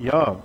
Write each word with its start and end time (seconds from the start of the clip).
Ja, 0.00 0.36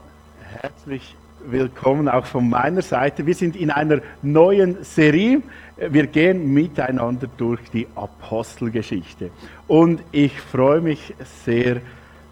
herzlich 0.61 1.15
willkommen 1.45 2.09
auch 2.09 2.25
von 2.25 2.49
meiner 2.49 2.81
Seite. 2.81 3.27
Wir 3.27 3.35
sind 3.35 3.55
in 3.55 3.69
einer 3.69 4.01
neuen 4.23 4.83
Serie. 4.83 5.43
Wir 5.77 6.07
gehen 6.07 6.51
miteinander 6.51 7.27
durch 7.37 7.61
die 7.69 7.87
Apostelgeschichte. 7.93 9.29
Und 9.67 10.01
ich 10.11 10.39
freue 10.41 10.81
mich 10.81 11.13
sehr 11.45 11.81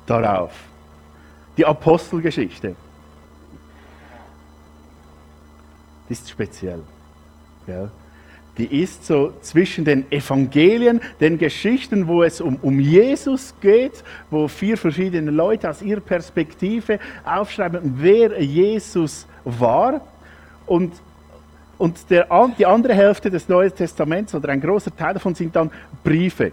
darauf. 0.08 0.52
Die 1.58 1.66
Apostelgeschichte. 1.66 2.76
Die 6.10 6.14
ist 6.14 6.28
speziell. 6.28 6.82
Gell? 7.68 7.92
Die 8.62 8.84
ist 8.84 9.08
so 9.08 9.34
zwischen 9.42 9.86
den 9.86 10.12
Evangelien, 10.12 11.02
den 11.20 11.40
Geschichten, 11.40 12.08
wo 12.08 12.22
es 12.22 12.40
um, 12.40 12.58
um 12.62 12.80
Jesus 12.80 13.56
geht, 13.60 14.04
wo 14.30 14.48
vier 14.48 14.78
verschiedene 14.78 15.32
Leute 15.32 15.68
aus 15.68 15.82
ihrer 15.82 16.00
Perspektive 16.00 17.00
aufschreiben, 17.24 17.96
wer 17.98 18.40
Jesus 18.40 19.26
war. 19.44 20.02
Und, 20.68 20.94
und 21.80 22.08
der, 22.12 22.28
die 22.56 22.68
andere 22.68 22.94
Hälfte 22.94 23.32
des 23.32 23.50
Neuen 23.50 23.74
Testaments 23.74 24.36
oder 24.36 24.50
ein 24.50 24.62
großer 24.62 24.96
Teil 24.96 25.16
davon 25.16 25.34
sind 25.34 25.56
dann 25.56 25.72
Briefe, 26.04 26.52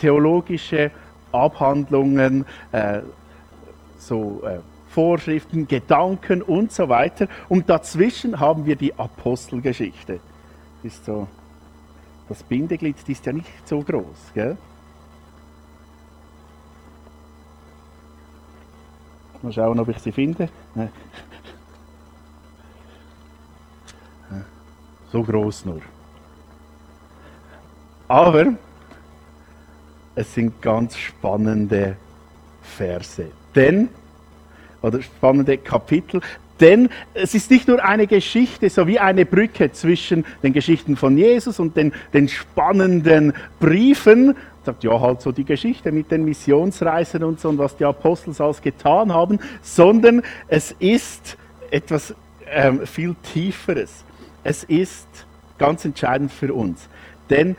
theologische 0.00 0.90
Abhandlungen, 1.30 2.46
äh, 2.72 3.00
so 3.98 4.42
äh, 4.46 4.60
Vorschriften, 4.88 5.68
Gedanken 5.68 6.40
und 6.40 6.72
so 6.72 6.88
weiter. 6.88 7.28
Und 7.50 7.68
dazwischen 7.68 8.40
haben 8.40 8.64
wir 8.64 8.76
die 8.76 8.98
Apostelgeschichte 8.98 10.20
ist 10.84 11.04
so, 11.04 11.26
das 12.28 12.42
Bindeglied 12.42 12.96
ist 13.08 13.26
ja 13.26 13.32
nicht 13.32 13.68
so 13.68 13.80
groß, 13.80 14.32
gell? 14.34 14.56
Mal 19.42 19.52
schauen, 19.52 19.78
ob 19.78 19.88
ich 19.88 19.98
sie 19.98 20.12
finde. 20.12 20.48
So 25.12 25.22
groß 25.22 25.66
nur. 25.66 25.80
Aber 28.08 28.54
es 30.16 30.34
sind 30.34 30.60
ganz 30.60 30.96
spannende 30.96 31.96
Verse. 32.62 33.30
Denn, 33.54 33.90
oder 34.82 35.00
spannende 35.00 35.56
Kapitel, 35.58 36.20
denn 36.64 36.88
es 37.12 37.34
ist 37.34 37.50
nicht 37.50 37.68
nur 37.68 37.84
eine 37.84 38.06
Geschichte, 38.06 38.70
so 38.70 38.86
wie 38.86 38.98
eine 38.98 39.26
Brücke 39.26 39.70
zwischen 39.72 40.24
den 40.42 40.54
Geschichten 40.54 40.96
von 40.96 41.18
Jesus 41.18 41.60
und 41.60 41.76
den, 41.76 41.92
den 42.14 42.26
spannenden 42.26 43.34
Briefen. 43.60 44.34
Sagt 44.64 44.82
ja 44.82 44.98
halt 44.98 45.20
so 45.20 45.30
die 45.30 45.44
Geschichte 45.44 45.92
mit 45.92 46.10
den 46.10 46.24
Missionsreisen 46.24 47.22
und 47.22 47.38
so 47.38 47.50
und 47.50 47.58
was 47.58 47.76
die 47.76 47.84
Apostel 47.84 48.34
alles 48.38 48.62
getan 48.62 49.12
haben, 49.12 49.40
sondern 49.60 50.22
es 50.48 50.74
ist 50.78 51.36
etwas 51.70 52.14
ähm, 52.50 52.86
viel 52.86 53.14
Tieferes. 53.34 54.02
Es 54.42 54.64
ist 54.64 55.06
ganz 55.58 55.84
entscheidend 55.84 56.32
für 56.32 56.54
uns. 56.54 56.88
Denn 57.28 57.56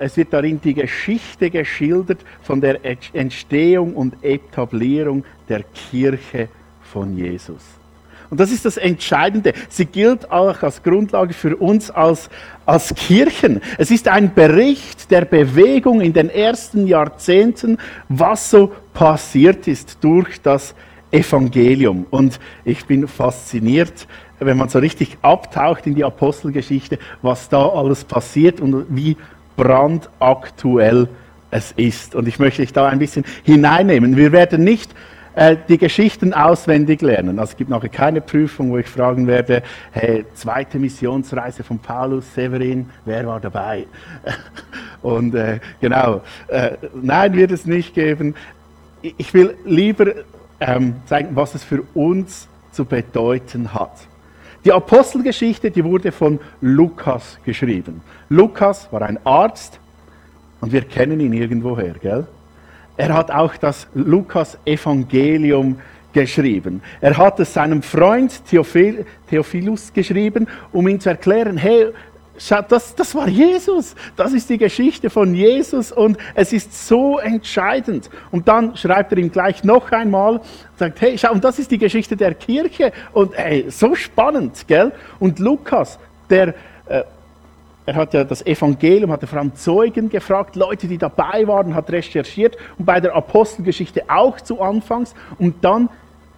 es 0.00 0.16
wird 0.16 0.32
darin 0.32 0.60
die 0.60 0.74
Geschichte 0.74 1.50
geschildert 1.50 2.18
von 2.42 2.60
der 2.60 2.80
Entstehung 3.12 3.94
und 3.94 4.24
Etablierung 4.24 5.24
der 5.48 5.62
Kirche 5.62 6.48
von 6.82 7.16
Jesus. 7.16 7.62
Und 8.30 8.40
das 8.40 8.50
ist 8.50 8.64
das 8.64 8.76
Entscheidende. 8.76 9.52
Sie 9.68 9.86
gilt 9.86 10.30
auch 10.30 10.62
als 10.62 10.82
Grundlage 10.82 11.34
für 11.34 11.56
uns 11.56 11.90
als, 11.90 12.30
als 12.66 12.94
Kirchen. 12.94 13.60
Es 13.78 13.90
ist 13.90 14.08
ein 14.08 14.34
Bericht 14.34 15.10
der 15.10 15.24
Bewegung 15.24 16.00
in 16.00 16.12
den 16.12 16.30
ersten 16.30 16.86
Jahrzehnten, 16.86 17.78
was 18.08 18.50
so 18.50 18.72
passiert 18.92 19.68
ist 19.68 19.98
durch 20.00 20.40
das 20.42 20.74
Evangelium. 21.10 22.06
Und 22.10 22.40
ich 22.64 22.84
bin 22.86 23.06
fasziniert, 23.06 24.06
wenn 24.40 24.56
man 24.56 24.68
so 24.68 24.78
richtig 24.78 25.16
abtaucht 25.22 25.86
in 25.86 25.94
die 25.94 26.04
Apostelgeschichte, 26.04 26.98
was 27.22 27.48
da 27.48 27.68
alles 27.68 28.04
passiert 28.04 28.60
und 28.60 28.86
wie 28.88 29.16
brandaktuell 29.56 31.08
es 31.50 31.72
ist. 31.72 32.14
Und 32.14 32.26
ich 32.26 32.38
möchte 32.38 32.62
dich 32.62 32.72
da 32.72 32.88
ein 32.88 32.98
bisschen 32.98 33.24
hineinnehmen. 33.44 34.16
Wir 34.16 34.32
werden 34.32 34.64
nicht 34.64 34.92
äh, 35.34 35.56
die 35.68 35.78
Geschichten 35.78 36.32
auswendig 36.32 37.02
lernen. 37.02 37.38
Also 37.38 37.52
es 37.52 37.56
gibt 37.56 37.70
nachher 37.70 37.88
keine 37.88 38.20
Prüfung, 38.20 38.70
wo 38.70 38.78
ich 38.78 38.86
fragen 38.86 39.26
werde, 39.26 39.62
hey, 39.92 40.24
zweite 40.34 40.78
Missionsreise 40.78 41.64
von 41.64 41.78
Paulus, 41.78 42.34
Severin, 42.34 42.88
wer 43.04 43.26
war 43.26 43.40
dabei? 43.40 43.86
Und 45.02 45.34
äh, 45.34 45.60
genau, 45.80 46.22
äh, 46.48 46.72
nein, 46.94 47.34
wird 47.34 47.50
es 47.50 47.66
nicht 47.66 47.94
geben. 47.94 48.34
Ich 49.02 49.34
will 49.34 49.56
lieber 49.64 50.06
ähm, 50.60 50.96
zeigen, 51.06 51.36
was 51.36 51.54
es 51.54 51.64
für 51.64 51.82
uns 51.94 52.48
zu 52.72 52.84
bedeuten 52.84 53.74
hat. 53.74 54.06
Die 54.64 54.72
Apostelgeschichte, 54.72 55.70
die 55.70 55.84
wurde 55.84 56.10
von 56.10 56.40
Lukas 56.62 57.38
geschrieben. 57.44 58.00
Lukas 58.30 58.90
war 58.90 59.02
ein 59.02 59.18
Arzt 59.24 59.78
und 60.60 60.72
wir 60.72 60.82
kennen 60.82 61.20
ihn 61.20 61.34
irgendwoher, 61.34 61.94
gell? 62.00 62.26
Er 62.96 63.12
hat 63.12 63.30
auch 63.30 63.56
das 63.56 63.86
Lukas-Evangelium 63.94 65.78
geschrieben. 66.12 66.80
Er 67.00 67.16
hat 67.16 67.40
es 67.40 67.54
seinem 67.54 67.82
Freund 67.82 68.44
Theophil, 68.46 69.04
Theophilus 69.28 69.92
geschrieben, 69.92 70.46
um 70.72 70.86
ihm 70.86 71.00
zu 71.00 71.08
erklären, 71.08 71.56
hey, 71.56 71.92
Schaut, 72.36 72.72
das, 72.72 72.96
das 72.96 73.14
war 73.14 73.28
Jesus. 73.28 73.94
Das 74.16 74.32
ist 74.32 74.50
die 74.50 74.58
Geschichte 74.58 75.08
von 75.08 75.34
Jesus 75.34 75.92
und 75.92 76.18
es 76.34 76.52
ist 76.52 76.88
so 76.88 77.18
entscheidend. 77.18 78.10
Und 78.32 78.48
dann 78.48 78.76
schreibt 78.76 79.12
er 79.12 79.18
ihm 79.18 79.30
gleich 79.30 79.62
noch 79.62 79.92
einmal, 79.92 80.40
sagt, 80.76 81.00
hey, 81.00 81.16
schau, 81.16 81.32
und 81.32 81.44
das 81.44 81.60
ist 81.60 81.70
die 81.70 81.78
Geschichte 81.78 82.16
der 82.16 82.34
Kirche 82.34 82.92
und 83.12 83.36
hey, 83.36 83.66
so 83.68 83.94
spannend, 83.94 84.66
gell? 84.66 84.90
Und 85.20 85.38
Lukas, 85.38 86.00
der 86.28 86.54
äh, 86.86 87.04
er 87.86 87.94
hat 87.96 88.14
ja 88.14 88.24
das 88.24 88.44
Evangelium, 88.46 89.12
hat 89.12 89.22
er 89.22 89.28
vor 89.28 89.38
allem 89.38 89.54
Zeugen 89.54 90.08
gefragt, 90.08 90.56
Leute, 90.56 90.86
die 90.86 90.96
dabei 90.96 91.46
waren, 91.46 91.74
hat 91.74 91.90
recherchiert 91.90 92.56
und 92.78 92.86
bei 92.86 93.00
der 93.00 93.14
Apostelgeschichte 93.14 94.04
auch 94.08 94.40
zu 94.40 94.60
Anfangs. 94.60 95.14
Und 95.38 95.62
dann 95.64 95.90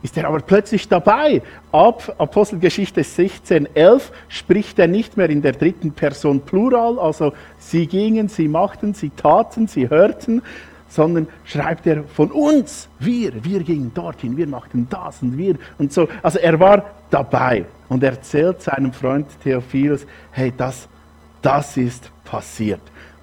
ist 0.02 0.16
er 0.16 0.26
aber 0.26 0.40
plötzlich 0.40 0.88
dabei. 0.88 1.42
Ab 1.72 2.14
Apostelgeschichte 2.18 3.02
16, 3.02 3.74
11 3.74 4.12
spricht 4.28 4.78
er 4.78 4.88
nicht 4.88 5.16
mehr 5.16 5.30
in 5.30 5.40
der 5.40 5.52
dritten 5.52 5.92
Person 5.92 6.40
Plural, 6.40 6.98
also 6.98 7.32
sie 7.58 7.86
gingen, 7.86 8.28
sie 8.28 8.48
machten, 8.48 8.94
sie 8.94 9.10
taten, 9.10 9.68
sie 9.68 9.88
hörten, 9.88 10.42
sondern 10.88 11.28
schreibt 11.44 11.86
er 11.86 12.04
von 12.04 12.30
uns, 12.30 12.88
wir, 12.98 13.44
wir 13.44 13.60
gingen 13.60 13.92
dorthin, 13.94 14.36
wir 14.36 14.46
machten 14.46 14.86
das 14.90 15.22
und 15.22 15.36
wir 15.36 15.56
und 15.78 15.92
so. 15.92 16.08
Also 16.22 16.38
er 16.38 16.58
war 16.58 16.84
dabei 17.10 17.66
und 17.88 18.02
erzählt 18.02 18.62
seinem 18.62 18.92
Freund 18.92 19.26
Theophilus, 19.42 20.06
hey, 20.32 20.52
das 20.56 20.88
das 21.46 21.76
ist 21.76 22.10
passiert. 22.24 22.80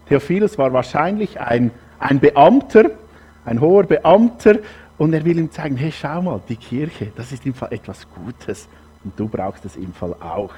Theophilus 0.08 0.58
war 0.58 0.72
wahrscheinlich 0.72 1.42
ein, 1.42 1.72
ein 2.00 2.22
Beamter, 2.22 2.92
ein 3.44 3.60
hoher 3.60 3.84
Beamter, 3.84 4.60
und 4.98 5.12
er 5.14 5.26
will 5.26 5.38
ihm 5.38 5.52
zeigen, 5.52 5.76
hey, 5.76 5.92
schau 5.92 6.22
mal, 6.22 6.40
die 6.48 6.56
Kirche, 6.56 7.12
das 7.18 7.34
ist 7.34 7.46
im 7.46 7.54
Fall 7.54 7.74
etwas 7.74 8.08
Gutes 8.10 8.70
und 9.04 9.20
du 9.20 9.28
brauchst 9.28 9.66
es 9.66 9.76
im 9.76 9.92
Fall 9.92 10.14
auch. 10.22 10.54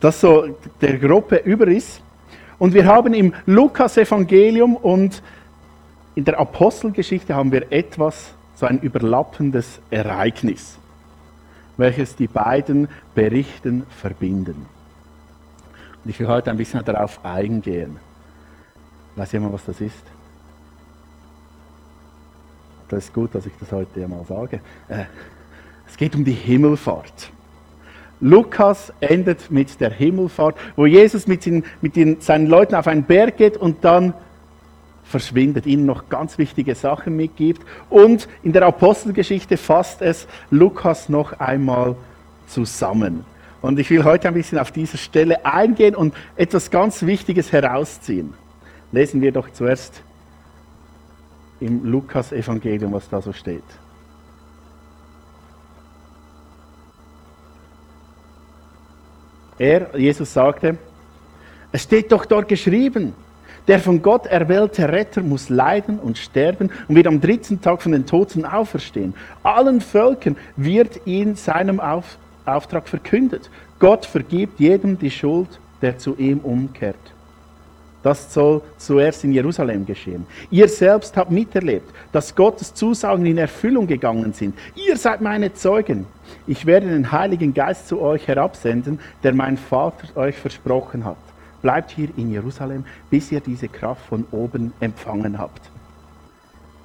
Das 0.00 0.20
so 0.20 0.58
der 0.82 0.98
grobe 0.98 1.36
Überriss. 1.36 2.02
Und 2.58 2.74
wir 2.74 2.84
haben 2.84 3.14
im 3.14 3.32
Lukas-Evangelium 3.46 4.76
und 4.76 5.22
in 6.14 6.26
der 6.26 6.38
Apostelgeschichte 6.38 7.34
haben 7.34 7.50
wir 7.50 7.72
etwas, 7.72 8.34
so 8.54 8.66
ein 8.66 8.78
überlappendes 8.80 9.80
Ereignis, 9.90 10.78
welches 11.78 12.14
die 12.14 12.26
beiden 12.26 12.88
Berichten 13.14 13.86
verbinden. 13.88 14.66
Und 16.04 16.10
ich 16.10 16.18
will 16.18 16.28
heute 16.28 16.50
ein 16.50 16.56
bisschen 16.56 16.84
darauf 16.84 17.24
eingehen. 17.24 17.98
Weiß 19.16 19.32
jemand, 19.32 19.52
was 19.52 19.64
das 19.64 19.80
ist? 19.80 20.02
Das 22.88 23.04
ist 23.04 23.14
gut, 23.14 23.34
dass 23.34 23.46
ich 23.46 23.52
das 23.60 23.70
heute 23.70 24.02
einmal 24.02 24.24
sage. 24.24 24.60
Äh, 24.88 25.04
es 25.86 25.96
geht 25.96 26.14
um 26.14 26.24
die 26.24 26.32
Himmelfahrt. 26.32 27.30
Lukas 28.20 28.92
endet 29.00 29.50
mit 29.50 29.80
der 29.80 29.90
Himmelfahrt, 29.90 30.56
wo 30.76 30.86
Jesus 30.86 31.26
mit, 31.26 31.46
den, 31.46 31.64
mit 31.80 31.96
den, 31.96 32.20
seinen 32.20 32.46
Leuten 32.46 32.74
auf 32.74 32.86
einen 32.86 33.04
Berg 33.04 33.36
geht 33.36 33.56
und 33.56 33.84
dann 33.84 34.14
verschwindet, 35.04 35.66
ihnen 35.66 35.86
noch 35.86 36.08
ganz 36.08 36.38
wichtige 36.38 36.74
Sachen 36.74 37.16
mitgibt. 37.16 37.62
Und 37.88 38.28
in 38.42 38.52
der 38.52 38.62
Apostelgeschichte 38.62 39.56
fasst 39.56 40.02
es 40.02 40.26
Lukas 40.50 41.08
noch 41.08 41.38
einmal 41.40 41.96
zusammen. 42.46 43.24
Und 43.62 43.78
ich 43.78 43.90
will 43.90 44.04
heute 44.04 44.28
ein 44.28 44.34
bisschen 44.34 44.58
auf 44.58 44.70
diese 44.70 44.96
Stelle 44.96 45.44
eingehen 45.44 45.94
und 45.94 46.14
etwas 46.36 46.70
ganz 46.70 47.02
Wichtiges 47.02 47.52
herausziehen. 47.52 48.34
Lesen 48.92 49.20
wir 49.20 49.32
doch 49.32 49.50
zuerst 49.52 50.02
im 51.60 51.84
Lukas-Evangelium, 51.84 52.92
was 52.92 53.08
da 53.08 53.20
so 53.20 53.32
steht. 53.32 53.62
Er, 59.58 59.94
Jesus 59.98 60.32
sagte, 60.32 60.78
es 61.70 61.82
steht 61.82 62.10
doch 62.10 62.24
dort 62.24 62.48
geschrieben, 62.48 63.12
Der 63.68 63.78
von 63.78 64.02
Gott 64.02 64.26
erwählte 64.26 64.88
Retter 64.88 65.22
muss 65.22 65.48
leiden 65.48 65.98
und 65.98 66.18
sterben 66.18 66.70
und 66.88 66.96
wird 66.96 67.06
am 67.06 67.20
dritten 67.20 67.60
Tag 67.60 67.82
von 67.82 67.92
den 67.92 68.06
Toten 68.06 68.44
auferstehen. 68.44 69.14
Allen 69.42 69.80
Völkern 69.80 70.36
wird 70.56 70.96
in 71.06 71.36
seinem 71.36 71.78
Auf 71.78 72.18
Auftrag 72.44 72.88
verkündet. 72.88 73.50
Gott 73.78 74.06
vergibt 74.06 74.60
jedem 74.60 74.98
die 74.98 75.10
Schuld, 75.10 75.60
der 75.82 75.98
zu 75.98 76.16
ihm 76.16 76.38
umkehrt. 76.38 76.96
Das 78.02 78.32
soll 78.32 78.62
zuerst 78.78 79.24
in 79.24 79.32
Jerusalem 79.32 79.84
geschehen. 79.84 80.26
Ihr 80.50 80.68
selbst 80.68 81.16
habt 81.16 81.30
miterlebt, 81.30 81.90
dass 82.12 82.34
Gottes 82.34 82.72
Zusagen 82.72 83.26
in 83.26 83.36
Erfüllung 83.36 83.86
gegangen 83.86 84.32
sind. 84.32 84.56
Ihr 84.74 84.96
seid 84.96 85.20
meine 85.20 85.52
Zeugen. 85.52 86.06
Ich 86.46 86.64
werde 86.64 86.88
den 86.88 87.12
Heiligen 87.12 87.52
Geist 87.52 87.88
zu 87.88 88.00
euch 88.00 88.26
herabsenden, 88.26 89.00
der 89.22 89.34
mein 89.34 89.58
Vater 89.58 90.16
euch 90.16 90.36
versprochen 90.36 91.04
hat. 91.04 91.18
Bleibt 91.60 91.90
hier 91.90 92.08
in 92.16 92.30
Jerusalem, 92.30 92.86
bis 93.10 93.30
ihr 93.32 93.40
diese 93.40 93.68
Kraft 93.68 94.06
von 94.06 94.24
oben 94.30 94.72
empfangen 94.80 95.38
habt. 95.38 95.70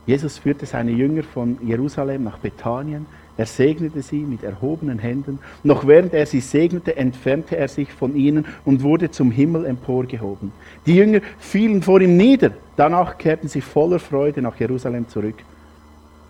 Jesus 0.05 0.37
führte 0.37 0.65
seine 0.65 0.91
Jünger 0.91 1.23
von 1.23 1.57
Jerusalem 1.65 2.25
nach 2.25 2.37
Bethanien. 2.39 3.05
Er 3.37 3.45
segnete 3.45 4.01
sie 4.01 4.19
mit 4.19 4.43
erhobenen 4.43 4.99
Händen. 4.99 5.39
Noch 5.63 5.85
während 5.85 6.13
er 6.13 6.25
sie 6.25 6.39
segnete, 6.39 6.95
entfernte 6.95 7.57
er 7.57 7.67
sich 7.67 7.91
von 7.91 8.15
ihnen 8.15 8.45
und 8.63 8.81
wurde 8.81 9.11
zum 9.11 9.29
Himmel 9.29 9.65
emporgehoben. 9.65 10.53
Die 10.85 10.95
Jünger 10.95 11.19
fielen 11.37 11.81
vor 11.81 11.99
ihm 11.99 12.15
nieder. 12.15 12.51
Danach 12.77 13.17
kehrten 13.17 13.49
sie 13.49 13.61
voller 13.61 13.99
Freude 13.99 14.41
nach 14.41 14.57
Jerusalem 14.57 15.07
zurück. 15.09 15.35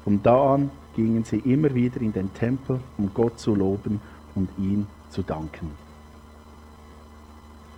Von 0.03 0.21
da 0.23 0.55
an 0.55 0.71
gingen 0.95 1.23
sie 1.23 1.37
immer 1.37 1.73
wieder 1.75 2.01
in 2.01 2.13
den 2.13 2.33
Tempel, 2.33 2.79
um 2.97 3.11
Gott 3.13 3.39
zu 3.39 3.53
loben 3.53 4.01
und 4.33 4.49
ihm 4.57 4.87
zu 5.09 5.21
danken. 5.21 5.71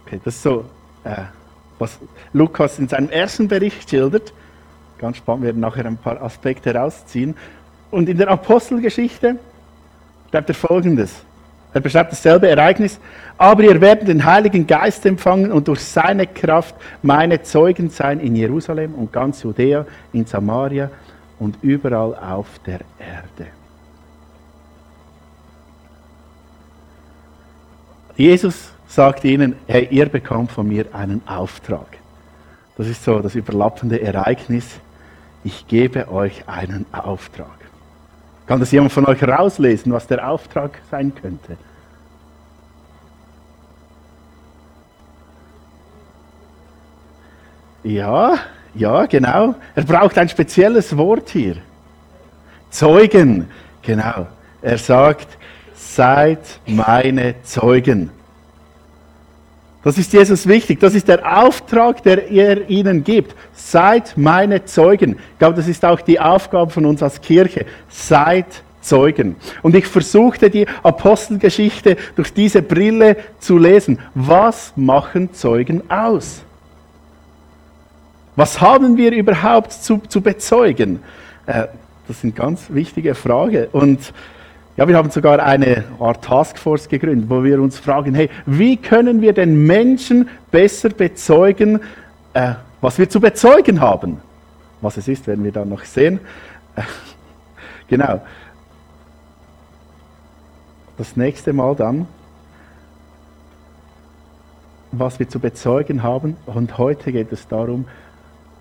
Okay, 0.05 0.21
das 0.23 0.35
ist 0.35 0.43
so, 0.43 0.63
äh, 1.03 1.23
was 1.79 1.99
Lukas 2.31 2.79
in 2.79 2.87
seinem 2.87 3.09
ersten 3.09 3.47
Bericht 3.47 3.89
schildert. 3.89 4.33
Ganz 4.97 5.17
spannend, 5.17 5.43
wir 5.43 5.47
werden 5.47 5.59
nachher 5.59 5.85
ein 5.85 5.97
paar 5.97 6.21
Aspekte 6.21 6.73
herausziehen. 6.73 7.35
Und 7.91 8.09
in 8.09 8.17
der 8.17 8.29
Apostelgeschichte 8.29 9.37
schreibt 10.29 10.49
er 10.49 10.55
folgendes. 10.55 11.23
Er 11.73 11.81
beschreibt 11.81 12.11
dasselbe 12.11 12.47
Ereignis. 12.49 12.99
Aber 13.37 13.63
ihr 13.63 13.79
werdet 13.79 14.07
den 14.07 14.25
Heiligen 14.25 14.65
Geist 14.65 15.05
empfangen 15.05 15.51
und 15.51 15.67
durch 15.67 15.81
seine 15.81 16.25
Kraft 16.25 16.75
meine 17.03 17.43
Zeugen 17.43 17.89
sein 17.89 18.19
in 18.19 18.35
Jerusalem 18.35 18.95
und 18.95 19.13
ganz 19.13 19.43
Judäa, 19.43 19.85
in 20.11 20.25
Samaria 20.25 20.89
und 21.39 21.57
überall 21.61 22.15
auf 22.15 22.47
der 22.65 22.79
Erde. 22.97 23.51
Jesus 28.15 28.71
sagt 28.87 29.23
ihnen, 29.23 29.55
hey, 29.67 29.87
ihr 29.91 30.09
bekommt 30.09 30.51
von 30.51 30.67
mir 30.67 30.85
einen 30.93 31.21
Auftrag. 31.27 31.97
Das 32.75 32.87
ist 32.87 33.03
so 33.03 33.19
das 33.19 33.35
überlappende 33.35 34.01
Ereignis. 34.01 34.79
Ich 35.43 35.67
gebe 35.67 36.11
euch 36.11 36.47
einen 36.47 36.87
Auftrag. 36.91 37.66
Kann 38.47 38.61
das 38.61 38.71
jemand 38.71 38.93
von 38.93 39.05
euch 39.05 39.21
rauslesen, 39.21 39.91
was 39.91 40.07
der 40.07 40.27
Auftrag 40.27 40.79
sein 40.89 41.13
könnte? 41.13 41.57
Ja, 47.83 48.39
ja, 48.73 49.05
genau. 49.05 49.55
Er 49.75 49.83
braucht 49.83 50.17
ein 50.17 50.29
spezielles 50.29 50.95
Wort 50.95 51.29
hier. 51.29 51.57
Zeugen, 52.69 53.49
genau. 53.81 54.27
Er 54.61 54.77
sagt, 54.77 55.37
seid 55.73 56.59
meine 56.65 57.41
Zeugen. 57.43 58.11
Das 59.87 59.97
ist 59.97 60.11
Jesus 60.11 60.45
wichtig. 60.45 60.81
Das 60.81 60.93
ist 60.95 61.07
der 61.07 61.39
Auftrag, 61.45 62.03
der 62.03 62.29
er 62.29 62.69
ihnen 62.69 63.05
gibt. 63.05 63.33
Seid 63.53 64.17
meine 64.17 64.65
Zeugen. 64.65 65.11
Ich 65.31 65.39
glaube, 65.39 65.55
das 65.55 65.69
ist 65.69 65.85
auch 65.85 66.01
die 66.01 66.19
Aufgabe 66.19 66.69
von 66.71 66.85
uns 66.85 67.01
als 67.01 67.21
Kirche. 67.21 67.65
Seid 67.87 68.47
Zeugen. 68.81 69.37
Und 69.61 69.77
ich 69.77 69.87
versuchte 69.87 70.49
die 70.49 70.67
Apostelgeschichte 70.83 71.95
durch 72.17 72.33
diese 72.33 72.61
Brille 72.61 73.15
zu 73.39 73.57
lesen. 73.57 73.99
Was 74.13 74.73
machen 74.75 75.33
Zeugen 75.33 75.89
aus? 75.89 76.43
Was 78.35 78.59
haben 78.59 78.97
wir 78.97 79.13
überhaupt 79.13 79.71
zu, 79.71 80.01
zu 80.09 80.19
bezeugen? 80.19 80.99
Äh, 81.45 81.67
das 82.09 82.19
sind 82.19 82.35
ganz 82.35 82.65
wichtige 82.67 83.15
Fragen. 83.15 83.67
Und 83.71 84.11
ja, 84.77 84.87
wir 84.87 84.95
haben 84.95 85.09
sogar 85.09 85.43
eine 85.43 85.85
Art 85.99 86.23
Taskforce 86.23 86.87
gegründet, 86.87 87.27
wo 87.31 87.43
wir 87.43 87.59
uns 87.59 87.79
fragen, 87.79 88.13
hey, 88.13 88.29
wie 88.45 88.77
können 88.77 89.21
wir 89.21 89.33
den 89.33 89.65
Menschen 89.65 90.29
besser 90.51 90.89
bezeugen, 90.89 91.79
äh, 92.35 92.53
was 92.79 92.99
wir 92.99 93.09
zu 93.09 93.19
bezeugen 93.19 93.81
haben? 93.81 94.21
Was 94.81 94.97
es 94.97 95.07
ist, 95.07 95.25
werden 95.25 95.43
wir 95.43 95.51
dann 95.51 95.69
noch 95.69 95.83
sehen. 95.83 96.19
Genau. 97.89 98.19
Das 100.97 101.15
nächste 101.15 101.53
Mal 101.53 101.73
dann, 101.73 102.05
was 104.91 105.19
wir 105.19 105.29
zu 105.29 105.39
bezeugen 105.39 106.03
haben. 106.03 106.35
Und 106.47 106.77
heute 106.77 107.13
geht 107.13 107.31
es 107.31 107.47
darum, 107.47 107.85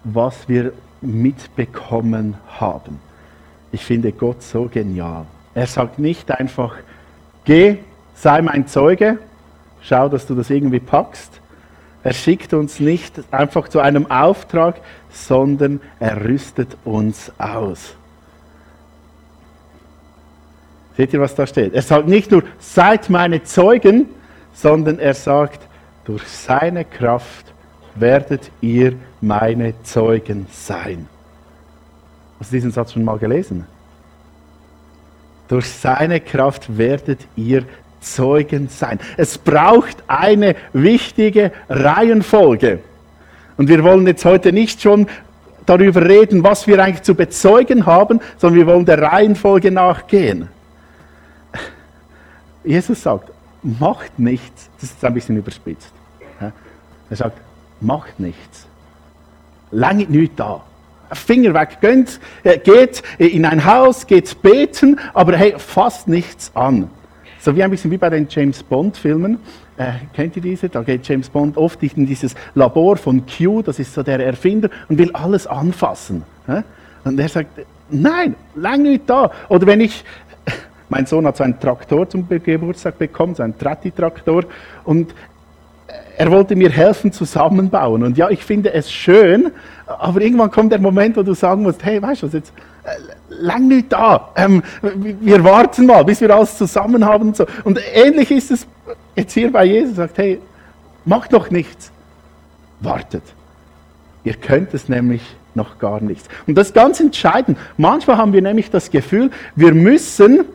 was 0.05 0.49
wir 0.49 0.73
mitbekommen 1.01 2.37
haben. 2.47 3.01
Ich 3.73 3.85
finde 3.85 4.13
Gott 4.13 4.45
so 4.45 4.69
genial. 4.73 5.27
Er 5.57 5.67
sagt 5.67 5.99
nicht 5.99 6.31
einfach, 6.31 6.77
geh, 7.47 7.79
sei 8.15 8.43
mein 8.43 8.69
Zeuge, 8.69 9.19
schau, 9.81 10.07
dass 10.11 10.27
du 10.27 10.35
das 10.35 10.51
irgendwie 10.51 10.81
packst. 10.81 11.41
Er 12.05 12.13
schickt 12.13 12.53
uns 12.53 12.79
nicht 12.79 13.15
einfach 13.31 13.67
zu 13.69 13.81
einem 13.81 14.11
Auftrag, 14.11 14.77
sondern 15.09 15.81
er 15.99 16.23
rüstet 16.23 16.77
uns 16.85 17.33
aus. 17.39 17.95
Seht 20.95 21.15
ihr, 21.15 21.21
was 21.23 21.35
da 21.35 21.47
steht? 21.47 21.73
Er 21.73 21.81
sagt 21.81 22.07
nicht 22.07 22.31
nur, 22.31 22.43
seid 22.59 23.09
meine 23.09 23.43
Zeugen, 23.43 24.11
sondern 24.53 24.99
er 24.99 25.15
sagt, 25.15 25.67
durch 26.05 26.25
seine 26.25 26.85
Kraft 26.85 27.55
werdet 27.95 28.51
ihr 28.61 28.93
meine 29.23 29.73
Zeugen 29.85 30.49
sein. 30.53 31.09
Hast 32.39 32.53
du 32.53 32.57
diesen 32.57 32.73
Satz 32.73 32.93
schon 32.93 33.05
mal 33.05 33.17
gelesen? 33.17 33.67
Durch 35.49 35.69
seine 35.69 36.21
Kraft 36.21 36.77
werdet 36.77 37.21
ihr 37.37 37.65
Zeugen 38.01 38.69
sein. 38.69 39.01
Es 39.17 39.39
braucht 39.39 39.97
eine 40.07 40.55
wichtige 40.73 41.53
Reihenfolge. 41.69 42.81
Und 43.57 43.69
wir 43.69 43.83
wollen 43.83 44.07
jetzt 44.07 44.25
heute 44.25 44.53
nicht 44.53 44.83
schon 44.83 45.09
darüber 45.65 46.03
reden, 46.09 46.45
was 46.45 46.67
wir 46.67 46.83
eigentlich 46.83 47.03
zu 47.03 47.15
bezeugen 47.15 47.87
haben, 47.87 48.21
sondern 48.39 48.59
wir 48.59 48.67
wollen 48.67 48.85
der 48.85 49.03
Reihenfolge 49.03 49.71
nachgehen. 49.71 50.49
Jesus 52.65 53.03
sagt, 53.03 53.31
macht 53.63 54.19
nichts, 54.19 54.71
das 54.81 54.91
ist 54.91 55.05
ein 55.05 55.15
bisschen 55.15 55.37
überspitzt. 55.37 55.93
Er 57.09 57.17
sagt, 57.17 57.39
macht 57.81 58.19
nichts. 58.19 58.67
Lange 59.71 60.05
nicht 60.05 60.39
da. 60.39 60.63
Finger 61.13 61.55
weg, 61.55 61.79
geht, 61.81 62.21
äh, 62.43 62.59
geht 62.59 63.03
in 63.19 63.45
ein 63.45 63.65
Haus, 63.65 64.07
geht 64.07 64.43
beten, 64.43 64.99
aber 65.15 65.37
hey, 65.37 65.55
fasst 65.59 66.09
nichts 66.09 66.51
an. 66.55 66.91
So 67.41 67.55
wie 67.55 67.63
ein 67.63 67.71
bisschen 67.71 67.91
wie 67.91 67.99
bei 67.99 68.11
den 68.11 68.27
James 68.29 68.63
Bond 68.63 68.97
Filmen. 68.97 69.39
Äh, 69.77 69.93
kennt 70.15 70.37
ihr 70.37 70.43
diese? 70.43 70.69
Da 70.69 70.83
geht 70.83 71.07
James 71.07 71.29
Bond 71.29 71.57
oft 71.57 71.83
in 71.83 72.07
dieses 72.07 72.35
Labor 72.55 72.97
von 72.97 73.25
Q, 73.27 73.63
das 73.63 73.79
ist 73.79 73.95
so 73.95 74.03
der 74.03 74.21
Erfinder, 74.21 74.69
und 74.89 74.99
will 74.99 75.11
alles 75.13 75.47
anfassen. 75.47 76.25
Und 77.05 77.21
er 77.21 77.29
sagt, 77.29 77.61
nein, 77.91 78.35
lange 78.55 78.91
nicht 78.91 79.09
da. 79.09 79.31
Oder 79.49 79.67
wenn 79.67 79.81
ich, 79.81 80.05
mein 80.89 81.07
Sohn 81.07 81.27
hat 81.27 81.37
so 81.37 81.45
einen 81.45 81.61
Traktor 81.61 82.09
zum 82.09 82.27
Geburtstag 82.29 82.99
bekommen, 82.99 83.35
so 83.35 83.43
einen 83.43 83.57
Tratti-Traktor, 83.57 84.45
und 84.85 85.15
er 86.17 86.31
wollte 86.31 86.57
mir 86.57 86.71
helfen 86.71 87.13
zusammenbauen. 87.13 88.03
Und 88.03 88.17
ja, 88.17 88.31
ich 88.31 88.43
finde 88.43 88.73
es 88.73 88.91
schön, 88.91 89.51
aber 89.87 90.21
irgendwann 90.21 90.51
kommt 90.51 90.73
der 90.73 90.81
Moment, 90.81 91.17
wo 91.17 91.23
du 91.23 91.35
sagen 91.35 91.63
musst, 91.63 91.85
hey, 91.85 92.01
weißt 92.01 92.23
du 92.23 92.27
was, 92.27 92.33
jetzt 92.33 92.53
äh, 92.85 92.91
lang 93.29 93.69
nicht 93.69 93.93
da. 93.93 94.31
Ähm, 94.35 94.63
wir 94.83 95.45
warten 95.45 95.87
mal, 95.87 96.05
bis 96.05 96.21
wir 96.21 96.35
alles 96.35 96.57
zusammen 96.57 97.05
haben. 97.05 97.29
Und, 97.29 97.37
so. 97.37 97.47
und 97.65 97.79
ähnlich 97.93 98.31
ist 98.31 98.51
es 98.51 98.67
jetzt 99.15 99.35
hier 99.35 99.53
bei 99.53 99.67
Jesus, 99.67 99.97
sagt, 99.97 100.17
hey, 100.19 100.41
macht 101.05 101.33
doch 101.33 101.51
nichts. 101.51 101.93
Wartet. 102.81 103.23
Ihr 104.25 104.35
könnt 104.35 104.73
es 104.75 104.89
nämlich 104.89 105.23
noch 105.55 105.79
gar 105.79 106.01
nichts. 106.01 106.29
Und 106.47 106.57
das 106.57 106.69
ist 106.69 106.75
ganz 106.75 106.99
entscheidend. 107.01 107.59
Manchmal 107.77 108.17
haben 108.17 108.33
wir 108.33 108.43
nämlich 108.43 108.71
das 108.71 108.91
Gefühl, 108.91 109.31
wir 109.55 109.75
müssen 109.75 110.47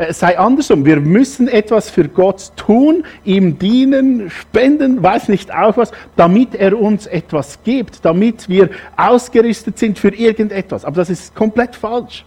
äh, 0.00 0.14
sei 0.14 0.38
andersrum. 0.38 0.86
Wir 0.86 0.98
müssen 0.98 1.46
etwas 1.46 1.90
für 1.90 2.08
Gott 2.08 2.52
tun, 2.56 3.04
ihm 3.22 3.58
dienen, 3.58 4.30
spenden, 4.30 5.02
weiß 5.02 5.28
nicht 5.28 5.54
auch 5.54 5.76
was, 5.76 5.92
damit 6.16 6.54
er 6.54 6.80
uns 6.80 7.06
etwas 7.06 7.62
gibt, 7.64 8.02
damit 8.02 8.48
wir 8.48 8.70
ausgerüstet 8.96 9.78
sind 9.78 9.98
für 9.98 10.14
irgendetwas. 10.14 10.86
Aber 10.86 10.96
das 10.96 11.10
ist 11.10 11.34
komplett 11.34 11.76
falsch. 11.76 12.24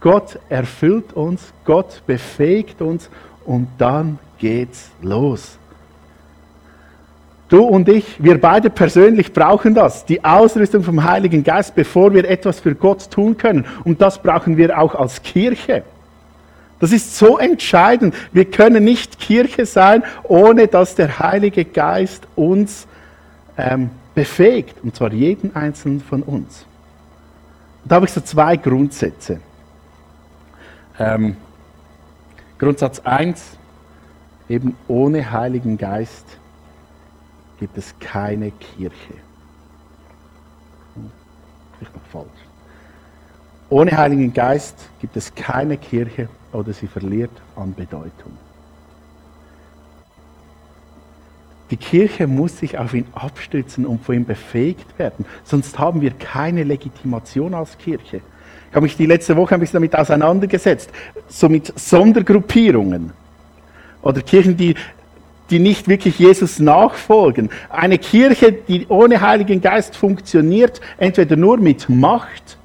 Gott 0.00 0.40
erfüllt 0.48 1.12
uns, 1.12 1.52
Gott 1.64 2.02
befähigt 2.04 2.82
uns 2.82 3.10
und 3.44 3.68
dann 3.78 4.18
geht's 4.38 4.90
los. 5.02 5.58
Du 7.48 7.62
und 7.62 7.88
ich, 7.88 8.20
wir 8.20 8.40
beide 8.40 8.70
persönlich 8.70 9.32
brauchen 9.32 9.72
das, 9.72 10.04
die 10.04 10.24
Ausrüstung 10.24 10.82
vom 10.82 11.04
Heiligen 11.04 11.44
Geist, 11.44 11.76
bevor 11.76 12.12
wir 12.12 12.28
etwas 12.28 12.58
für 12.58 12.74
Gott 12.74 13.08
tun 13.08 13.38
können. 13.38 13.66
Und 13.84 14.02
das 14.02 14.20
brauchen 14.20 14.56
wir 14.56 14.76
auch 14.76 14.96
als 14.96 15.22
Kirche. 15.22 15.84
Das 16.78 16.92
ist 16.92 17.16
so 17.16 17.38
entscheidend. 17.38 18.14
Wir 18.32 18.44
können 18.44 18.84
nicht 18.84 19.18
Kirche 19.18 19.64
sein, 19.64 20.02
ohne 20.24 20.68
dass 20.68 20.94
der 20.94 21.18
Heilige 21.18 21.64
Geist 21.64 22.26
uns 22.36 22.86
ähm, 23.56 23.90
befähigt, 24.14 24.76
und 24.82 24.94
zwar 24.94 25.12
jeden 25.12 25.56
einzelnen 25.56 26.00
von 26.00 26.22
uns. 26.22 26.66
Da 27.84 27.96
habe 27.96 28.06
ich 28.06 28.12
so 28.12 28.20
zwei 28.20 28.56
Grundsätze. 28.56 29.40
Ähm, 30.98 31.36
Grundsatz 32.58 33.00
1, 33.00 33.56
eben 34.48 34.76
ohne 34.88 35.30
Heiligen 35.30 35.78
Geist 35.78 36.24
gibt 37.58 37.76
es 37.78 37.94
keine 37.98 38.50
Kirche. 38.50 39.14
Vielleicht 41.78 41.94
noch 41.94 42.02
falsch. 42.10 42.28
Ohne 43.68 43.96
Heiligen 43.96 44.32
Geist 44.32 44.88
gibt 45.00 45.16
es 45.16 45.34
keine 45.34 45.76
Kirche 45.76 46.28
oder 46.56 46.72
sie 46.72 46.86
verliert 46.86 47.30
an 47.54 47.74
Bedeutung. 47.74 48.32
Die 51.70 51.76
Kirche 51.76 52.26
muss 52.26 52.58
sich 52.58 52.78
auf 52.78 52.94
ihn 52.94 53.06
abstützen 53.12 53.84
und 53.84 54.04
von 54.04 54.14
ihm 54.14 54.24
befähigt 54.24 54.98
werden. 54.98 55.26
Sonst 55.44 55.78
haben 55.78 56.00
wir 56.00 56.12
keine 56.12 56.64
Legitimation 56.64 57.54
als 57.54 57.76
Kirche. 57.76 58.20
Ich 58.70 58.74
habe 58.74 58.84
mich 58.84 58.96
die 58.96 59.06
letzte 59.06 59.36
Woche 59.36 59.54
ein 59.54 59.60
bisschen 59.60 59.78
damit 59.78 59.96
auseinandergesetzt. 59.96 60.90
So 61.28 61.48
mit 61.48 61.78
Sondergruppierungen. 61.78 63.12
Oder 64.02 64.22
Kirchen, 64.22 64.56
die, 64.56 64.76
die 65.50 65.58
nicht 65.58 65.88
wirklich 65.88 66.18
Jesus 66.18 66.60
nachfolgen. 66.60 67.50
Eine 67.68 67.98
Kirche, 67.98 68.52
die 68.52 68.86
ohne 68.86 69.20
Heiligen 69.20 69.60
Geist 69.60 69.96
funktioniert, 69.96 70.80
entweder 70.98 71.36
nur 71.36 71.58
mit 71.58 71.88
Macht 71.88 72.55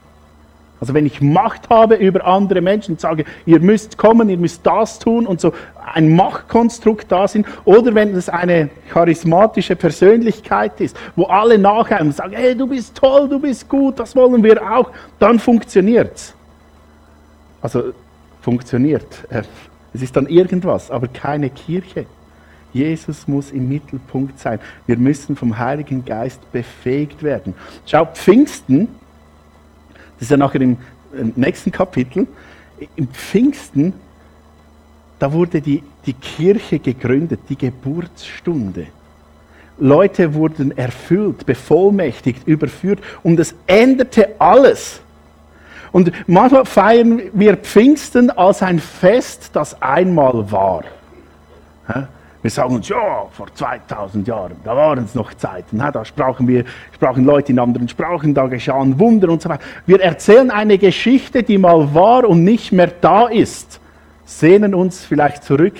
also 0.82 0.96
wenn 0.96 1.06
ich 1.06 1.22
Macht 1.22 1.70
habe 1.70 1.96
über 1.96 2.26
andere 2.26 2.60
Menschen 2.60 2.94
und 2.94 3.00
sage, 3.00 3.24
ihr 3.46 3.60
müsst 3.60 4.00
kommen, 4.00 4.30
ihr 4.30 4.38
müsst 4.38 4.66
das 4.66 4.98
tun 4.98 5.28
und 5.28 5.40
so 5.40 5.54
ein 5.94 6.16
Machtkonstrukt 6.16 7.12
da 7.12 7.28
sind, 7.28 7.46
oder 7.66 7.94
wenn 7.94 8.16
es 8.16 8.30
eine 8.30 8.70
charismatische 8.92 9.76
Persönlichkeit 9.76 10.82
ist, 10.82 10.98
wo 11.16 11.26
alle 11.26 11.60
nachher 11.60 12.02
und 12.02 12.16
sagen, 12.16 12.34
hey, 12.36 12.56
du 12.58 12.66
bist 12.66 12.96
toll, 12.96 13.30
du 13.30 13.40
bist 13.40 13.70
gut, 13.70 14.00
das 14.00 14.16
wollen 14.16 14.44
wir 14.44 14.60
auch, 14.72 14.90
dann 15.20 15.38
funktioniert 15.38 16.16
es. 16.16 16.34
Also 17.62 17.94
funktioniert. 18.42 19.06
Äh, 19.30 19.44
es 19.94 20.02
ist 20.02 20.16
dann 20.16 20.26
irgendwas, 20.26 20.90
aber 20.90 21.08
keine 21.08 21.52
Kirche. 21.52 22.08
Jesus 22.74 23.28
muss 23.28 23.52
im 23.52 23.70
Mittelpunkt 23.70 24.40
sein. 24.40 24.60
Wir 24.88 24.98
müssen 24.98 25.36
vom 25.36 25.60
Heiligen 25.60 26.06
Geist 26.06 26.40
befähigt 26.52 27.22
werden. 27.22 27.54
Schau, 27.86 28.06
Pfingsten 28.06 28.88
das 30.22 30.28
ist 30.28 30.32
ja 30.32 30.38
nachher 30.38 30.62
im 30.62 30.78
nächsten 31.36 31.72
Kapitel. 31.72 32.28
Im 32.96 33.08
Pfingsten, 33.08 33.92
da 35.18 35.34
wurde 35.34 35.60
die, 35.62 35.82
die 36.06 36.14
Kirche 36.14 36.78
gegründet, 36.78 37.40
die 37.50 37.58
Geburtsstunde. 37.58 38.86
Leute 39.80 40.36
wurden 40.36 40.78
erfüllt, 40.78 41.48
bevollmächtigt, 41.48 42.48
überführt 42.48 43.00
und 43.24 43.40
es 43.40 43.56
änderte 43.66 44.36
alles. 44.38 45.02
Und 45.92 46.12
manchmal 46.28 46.66
feiern 46.66 47.20
wir 47.34 47.58
Pfingsten 47.58 48.30
als 48.30 48.62
ein 48.62 48.78
Fest, 48.78 49.50
das 49.54 49.82
einmal 49.82 50.52
war. 50.52 50.84
Wir 52.42 52.50
sagen 52.50 52.76
uns, 52.76 52.90
ja, 52.90 53.28
vor 53.32 53.54
2000 53.54 54.28
Jahren, 54.28 54.56
da 54.64 54.76
waren 54.76 55.04
es 55.04 55.14
noch 55.14 55.34
Zeiten, 55.36 55.78
da 55.78 56.04
sprachen 56.04 56.48
wir, 56.48 56.66
sprachen 56.92 57.24
Leute 57.24 57.52
in 57.52 57.60
anderen 57.60 57.88
Sprachen, 57.88 58.34
da 58.34 58.48
geschahen 58.48 58.98
Wunder 58.98 59.30
und 59.30 59.44
so 59.44 59.50
weiter. 59.50 59.64
Wir 59.86 60.02
erzählen 60.02 60.50
eine 60.50 60.80
Geschichte, 60.80 61.44
die 61.44 61.60
mal 61.60 61.94
war 61.94 62.28
und 62.28 62.44
nicht 62.44 62.72
mehr 62.72 62.88
da 62.88 63.28
ist, 63.28 63.80
sehnen 64.26 64.74
uns 64.74 65.06
vielleicht 65.06 65.44
zurück 65.44 65.76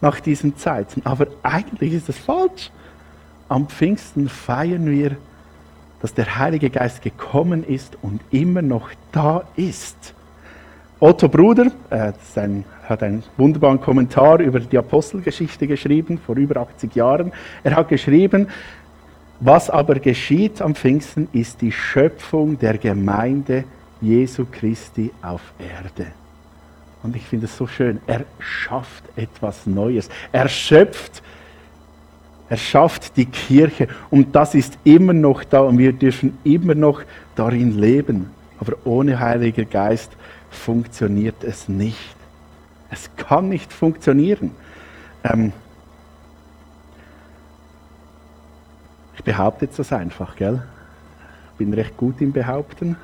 nach 0.00 0.20
diesen 0.20 0.56
Zeiten. 0.56 1.02
Aber 1.04 1.26
eigentlich 1.42 1.92
ist 1.92 2.08
das 2.08 2.16
falsch. 2.16 2.70
Am 3.48 3.68
Pfingsten 3.68 4.28
feiern 4.28 4.90
wir, 4.90 5.16
dass 6.00 6.14
der 6.14 6.38
Heilige 6.38 6.70
Geist 6.70 7.02
gekommen 7.02 7.64
ist 7.64 7.98
und 8.00 8.20
immer 8.30 8.62
noch 8.62 8.90
da 9.12 9.42
ist. 9.56 10.14
Otto 11.00 11.28
Bruder, 11.28 11.66
äh, 11.90 12.12
ein, 12.36 12.64
hat 12.88 13.02
einen 13.02 13.22
wunderbaren 13.36 13.80
Kommentar 13.80 14.40
über 14.40 14.60
die 14.60 14.78
Apostelgeschichte 14.78 15.66
geschrieben, 15.66 16.18
vor 16.24 16.36
über 16.36 16.60
80 16.60 16.94
Jahren. 16.94 17.32
Er 17.62 17.76
hat 17.76 17.88
geschrieben, 17.88 18.48
was 19.40 19.70
aber 19.70 19.96
geschieht 19.96 20.60
am 20.62 20.74
Pfingsten, 20.74 21.28
ist 21.32 21.60
die 21.60 21.70
Schöpfung 21.70 22.58
der 22.58 22.78
Gemeinde 22.78 23.64
Jesu 24.00 24.46
Christi 24.50 25.12
auf 25.22 25.42
Erde. 25.58 26.08
Und 27.02 27.14
ich 27.14 27.22
finde 27.22 27.46
es 27.46 27.56
so 27.56 27.66
schön. 27.66 28.00
Er 28.06 28.24
schafft 28.40 29.04
etwas 29.16 29.66
Neues. 29.66 30.08
Er 30.32 30.48
schöpft, 30.48 31.22
er 32.48 32.56
schafft 32.56 33.16
die 33.16 33.26
Kirche. 33.26 33.86
Und 34.10 34.34
das 34.34 34.54
ist 34.54 34.76
immer 34.82 35.12
noch 35.12 35.44
da. 35.44 35.60
Und 35.60 35.78
wir 35.78 35.92
dürfen 35.92 36.38
immer 36.42 36.74
noch 36.74 37.02
darin 37.36 37.78
leben. 37.78 38.30
Aber 38.58 38.72
ohne 38.84 39.20
Heiliger 39.20 39.64
Geist 39.64 40.10
funktioniert 40.50 41.44
es 41.44 41.68
nicht. 41.68 42.17
Es 42.90 43.10
kann 43.16 43.48
nicht 43.48 43.72
funktionieren. 43.72 44.52
Ähm 45.24 45.52
ich 49.14 49.24
behaupte 49.24 49.66
jetzt 49.66 49.78
das 49.78 49.92
einfach, 49.92 50.36
gell? 50.36 50.62
Ich 51.52 51.58
bin 51.58 51.74
recht 51.74 51.96
gut 51.96 52.20
im 52.20 52.32
Behaupten. 52.32 52.96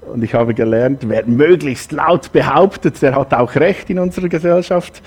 Und 0.12 0.22
ich 0.22 0.34
habe 0.34 0.54
gelernt, 0.54 1.08
wer 1.08 1.26
möglichst 1.26 1.92
laut 1.92 2.30
behauptet, 2.32 3.00
der 3.02 3.14
hat 3.16 3.32
auch 3.34 3.54
Recht 3.54 3.90
in 3.90 3.98
unserer 3.98 4.28
Gesellschaft. 4.28 5.02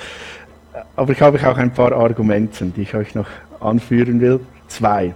Aber 0.96 1.12
ich 1.12 1.22
habe 1.22 1.38
auch 1.48 1.58
ein 1.58 1.74
paar 1.74 1.92
Argumente, 1.92 2.66
die 2.66 2.82
ich 2.82 2.96
euch 2.96 3.16
noch 3.16 3.28
anführen 3.60 4.20
will. 4.20 4.40
Zwei 4.68 5.14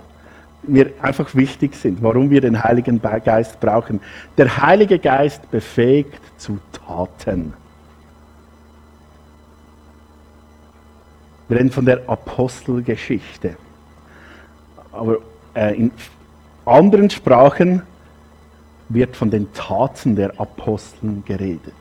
mir 0.64 0.92
einfach 1.02 1.34
wichtig 1.36 1.76
sind, 1.76 2.02
warum 2.04 2.30
wir 2.30 2.42
den 2.42 2.64
Heiligen 2.64 3.02
Geist 3.02 3.60
brauchen. 3.60 4.00
Der 4.38 4.58
Heilige 4.62 5.00
Geist 5.00 5.50
befähigt 5.50 6.22
zu 6.38 6.60
Taten. 6.72 7.54
Wir 11.52 11.58
reden 11.58 11.70
von 11.70 11.84
der 11.84 12.08
Apostelgeschichte. 12.08 13.58
Aber 14.94 15.18
äh, 15.54 15.76
in 15.76 15.92
anderen 16.64 17.10
Sprachen 17.10 17.82
wird 18.88 19.18
von 19.18 19.30
den 19.30 19.52
Taten 19.52 20.16
der 20.16 20.40
Aposteln 20.40 21.26
geredet 21.26 21.74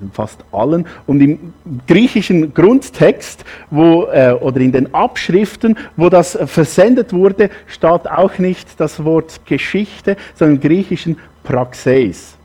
in 0.00 0.10
fast 0.12 0.42
allen. 0.50 0.86
Und 1.06 1.20
im 1.20 1.52
griechischen 1.86 2.54
Grundtext 2.54 3.44
wo, 3.70 4.04
äh, 4.04 4.32
oder 4.32 4.60
in 4.62 4.72
den 4.72 4.94
Abschriften, 4.94 5.76
wo 5.98 6.08
das 6.08 6.38
versendet 6.46 7.12
wurde, 7.12 7.50
steht 7.66 8.10
auch 8.10 8.38
nicht 8.38 8.80
das 8.80 9.04
Wort 9.04 9.44
Geschichte, 9.44 10.16
sondern 10.34 10.56
im 10.56 10.62
griechischen 10.62 11.18
Praxeis. 11.44 12.38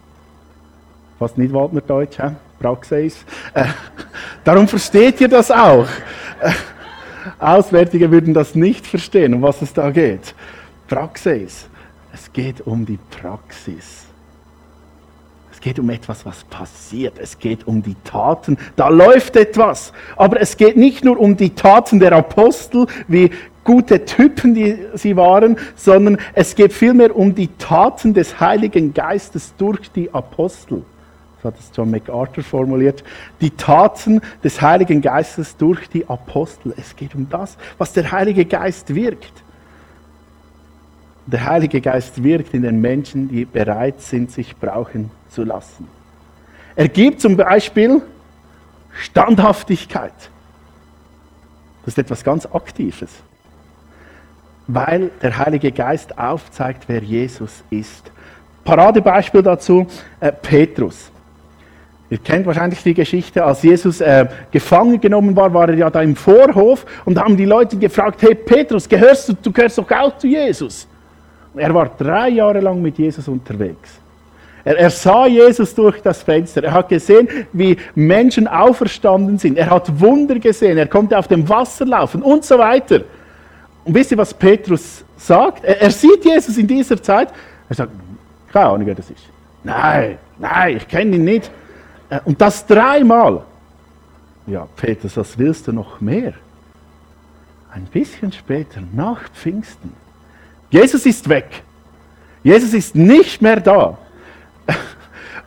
Fast 1.18 1.38
nicht 1.38 1.54
Waldnerdeutsch, 1.54 2.20
hä? 2.20 2.32
Praxeis. 2.62 3.26
Äh, 3.54 3.66
darum 4.44 4.68
versteht 4.68 5.20
ihr 5.22 5.28
das 5.28 5.50
auch. 5.50 5.88
Äh, 6.42 6.52
Auswärtige 7.40 8.12
würden 8.12 8.34
das 8.34 8.56
nicht 8.56 8.86
verstehen, 8.86 9.34
um 9.34 9.42
was 9.42 9.62
es 9.62 9.74
da 9.74 9.90
geht. 9.90 10.36
Praxis. 10.88 11.68
Es 12.14 12.32
geht 12.32 12.62
um 12.62 12.86
die 12.86 13.00
Praxis. 13.22 14.06
Es 15.52 15.62
geht 15.62 15.80
um 15.80 15.90
etwas, 15.90 16.26
was 16.26 16.44
passiert. 16.46 17.20
Es 17.20 17.38
geht 17.38 17.68
um 17.68 17.84
die 17.84 17.96
Taten. 18.04 18.58
Da 18.76 18.90
läuft 18.90 19.36
etwas. 19.36 19.94
Aber 20.16 20.42
es 20.42 20.58
geht 20.58 20.76
nicht 20.76 21.04
nur 21.04 21.20
um 21.20 21.38
die 21.38 21.52
Taten 21.52 22.00
der 22.00 22.14
Apostel, 22.14 22.88
wie 23.08 23.32
gute 23.64 24.06
Typen 24.06 24.56
die 24.56 24.78
sie 24.96 25.16
waren, 25.16 25.56
sondern 25.76 26.18
es 26.34 26.56
geht 26.56 26.74
vielmehr 26.74 27.16
um 27.16 27.36
die 27.36 27.48
Taten 27.60 28.14
des 28.14 28.40
Heiligen 28.40 28.94
Geistes 28.94 29.54
durch 29.58 29.92
die 29.92 30.12
Apostel. 30.14 30.84
So 31.42 31.48
hat 31.48 31.60
es 31.60 31.72
John 31.74 31.90
MacArthur 31.90 32.44
formuliert. 32.44 33.04
Die 33.40 33.50
Taten 33.52 34.22
des 34.44 34.62
Heiligen 34.62 35.02
Geistes 35.02 35.58
durch 35.58 35.90
die 35.90 36.08
Apostel. 36.08 36.74
Es 36.78 36.96
geht 36.96 37.16
um 37.16 37.28
das, 37.30 37.58
was 37.78 37.94
der 37.94 38.12
Heilige 38.12 38.46
Geist 38.46 38.94
wirkt. 38.94 39.44
Der 41.26 41.46
Heilige 41.46 41.82
Geist 41.82 42.24
wirkt 42.24 42.54
in 42.54 42.64
den 42.64 42.82
Menschen, 42.82 43.28
die 43.28 43.46
bereit 43.46 44.02
sind, 44.02 44.32
sich 44.32 44.56
brauchen 44.58 45.12
zu 45.30 45.44
lassen. 45.44 45.88
Er 46.76 46.88
gibt 46.88 47.22
zum 47.22 47.38
Beispiel 47.38 48.02
Standhaftigkeit. 48.94 50.14
Das 51.84 51.94
ist 51.94 51.98
etwas 51.98 52.24
ganz 52.24 52.46
Aktives, 52.46 53.10
weil 54.68 55.10
der 55.22 55.38
Heilige 55.38 55.72
Geist 55.72 56.18
aufzeigt, 56.18 56.84
wer 56.88 57.02
Jesus 57.02 57.64
ist. 57.70 58.12
Paradebeispiel 58.64 59.42
dazu, 59.42 59.88
äh, 60.20 60.32
Petrus. 60.32 61.11
Ihr 62.12 62.18
kennt 62.18 62.46
wahrscheinlich 62.46 62.84
die 62.84 62.94
Geschichte, 62.94 63.42
als 63.42 63.64
Jesus 63.64 64.02
äh, 64.02 64.28
gefangen 64.52 65.00
genommen 65.00 65.34
war, 65.34 65.54
war 65.54 65.70
er 65.70 65.76
ja 65.76 65.90
da 65.90 66.02
im 66.02 66.18
Vorhof 66.18 66.86
und 67.06 67.18
haben 67.18 67.38
die 67.38 67.46
Leute 67.46 67.78
gefragt, 67.78 68.22
hey 68.22 68.36
Petrus, 68.36 68.88
gehörst 68.90 69.30
du, 69.30 69.34
du 69.34 69.50
gehörst 69.50 69.78
doch 69.78 69.90
auch 69.90 70.18
zu 70.18 70.28
Jesus. 70.28 70.86
Er 71.56 71.74
war 71.74 71.90
drei 71.98 72.28
Jahre 72.28 72.60
lang 72.60 72.82
mit 72.82 72.98
Jesus 72.98 73.30
unterwegs. 73.30 73.98
Er, 74.66 74.78
er, 74.78 74.90
sah 74.90 75.26
Jesus 75.26 75.74
durch 75.74 76.02
das 76.02 76.22
Fenster. 76.22 76.62
Er 76.66 76.74
hat 76.74 76.90
gesehen, 76.90 77.30
wie 77.54 77.78
Menschen 77.96 78.46
auferstanden 78.46 79.38
sind. 79.38 79.58
Er 79.58 79.70
hat 79.70 79.98
Wunder 79.98 80.38
gesehen. 80.38 80.78
Er 80.78 80.88
konnte 80.88 81.18
auf 81.18 81.30
dem 81.30 81.48
Wasser 81.48 81.86
laufen 81.86 82.22
und 82.22 82.44
so 82.44 82.60
weiter. 82.60 83.04
Und 83.86 83.96
wisst 83.96 84.12
ihr, 84.12 84.18
was 84.18 84.34
Petrus 84.34 85.06
sagt? 85.16 85.64
Er, 85.64 85.82
er 85.82 85.92
sieht 85.92 86.26
Jesus 86.26 86.58
in 86.58 86.68
dieser 86.68 87.02
Zeit. 87.02 87.30
Er 87.70 87.76
sagt, 87.76 87.94
keine 88.52 88.66
Ahnung, 88.66 88.86
wer 88.86 88.96
das 88.96 89.10
ist. 89.10 89.24
Nein, 89.64 90.18
nein, 90.38 90.76
ich 90.76 90.88
kenne 90.90 91.16
ihn 91.16 91.24
nicht. 91.24 91.50
Äh, 92.12 92.20
und 92.26 92.40
das 92.40 92.68
dreimal. 92.68 93.42
Ja, 94.46 94.68
Petrus, 94.76 95.18
was 95.18 95.38
willst 95.38 95.68
du 95.68 95.72
noch 95.72 96.00
mehr? 96.02 96.34
Ein 97.74 97.86
bisschen 97.86 98.32
später, 98.32 98.82
nach 98.94 99.30
Pfingsten. 99.30 99.94
Jesus 100.70 101.06
ist 101.06 101.28
weg. 101.30 101.64
Jesus 102.44 102.74
ist 102.74 102.96
nicht 102.96 103.42
mehr 103.42 103.60
da. 103.60 103.98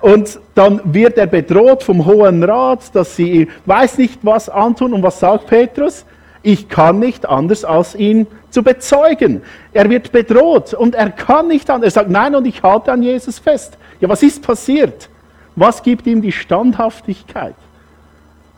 Und 0.00 0.38
dann 0.54 0.80
wird 0.85 1.18
er 1.18 1.26
bedroht 1.26 1.83
vom 1.83 2.04
Hohen 2.04 2.42
Rat, 2.44 2.94
dass 2.94 3.16
sie 3.16 3.49
weiß 3.66 3.99
nicht 3.99 4.21
was 4.23 4.49
antun. 4.49 4.92
Und 4.92 5.02
was 5.02 5.18
sagt 5.18 5.47
Petrus? 5.47 6.04
Ich 6.42 6.68
kann 6.68 6.99
nicht 6.99 7.26
anders, 7.26 7.64
als 7.64 7.94
ihn 7.94 8.26
zu 8.50 8.62
bezeugen. 8.62 9.42
Er 9.73 9.88
wird 9.88 10.12
bedroht 10.12 10.75
und 10.75 10.94
er 10.94 11.11
kann 11.11 11.49
nicht 11.49 11.71
anders. 11.71 11.94
Er 11.94 12.02
sagt, 12.02 12.11
nein, 12.11 12.35
und 12.35 12.47
ich 12.47 12.62
halte 12.62 12.92
an 12.92 13.02
Jesus 13.02 13.38
fest. 13.38 13.78
Ja, 13.99 14.09
was 14.09 14.23
ist 14.23 14.42
passiert? 14.42 15.09
Was 15.56 15.82
gibt 15.82 16.06
ihm 16.06 16.20
die 16.23 16.32
Standhaftigkeit, 16.32 17.54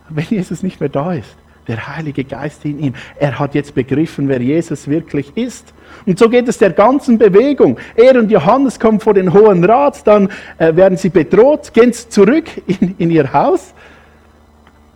wenn 0.09 0.25
Jesus 0.25 0.63
nicht 0.63 0.81
mehr 0.81 0.89
da 0.89 1.13
ist? 1.13 1.37
Der 1.69 1.97
Heilige 1.97 2.23
Geist 2.23 2.65
in 2.65 2.79
ihm. 2.79 2.95
Er 3.19 3.41
hat 3.41 3.55
jetzt 3.57 3.75
begriffen, 3.75 4.29
wer 4.29 4.41
Jesus 4.41 4.87
wirklich 4.87 5.37
ist. 5.37 5.75
Und 6.07 6.17
so 6.17 6.29
geht 6.29 6.47
es 6.47 6.59
der 6.59 6.71
ganzen 6.71 7.19
Bewegung. 7.19 7.79
Er 7.97 8.17
und 8.19 8.31
Johannes 8.31 8.79
kommen 8.79 9.01
vor 9.01 9.15
den 9.15 9.33
Hohen 9.33 9.65
Rat, 9.65 10.07
dann 10.07 10.29
äh, 10.59 10.77
werden 10.77 10.97
sie 10.97 11.09
bedroht, 11.09 11.75
gehen 11.75 11.93
zurück 11.93 12.45
in, 12.69 12.95
in 12.99 13.11
ihr 13.11 13.33
Haus. 13.33 13.75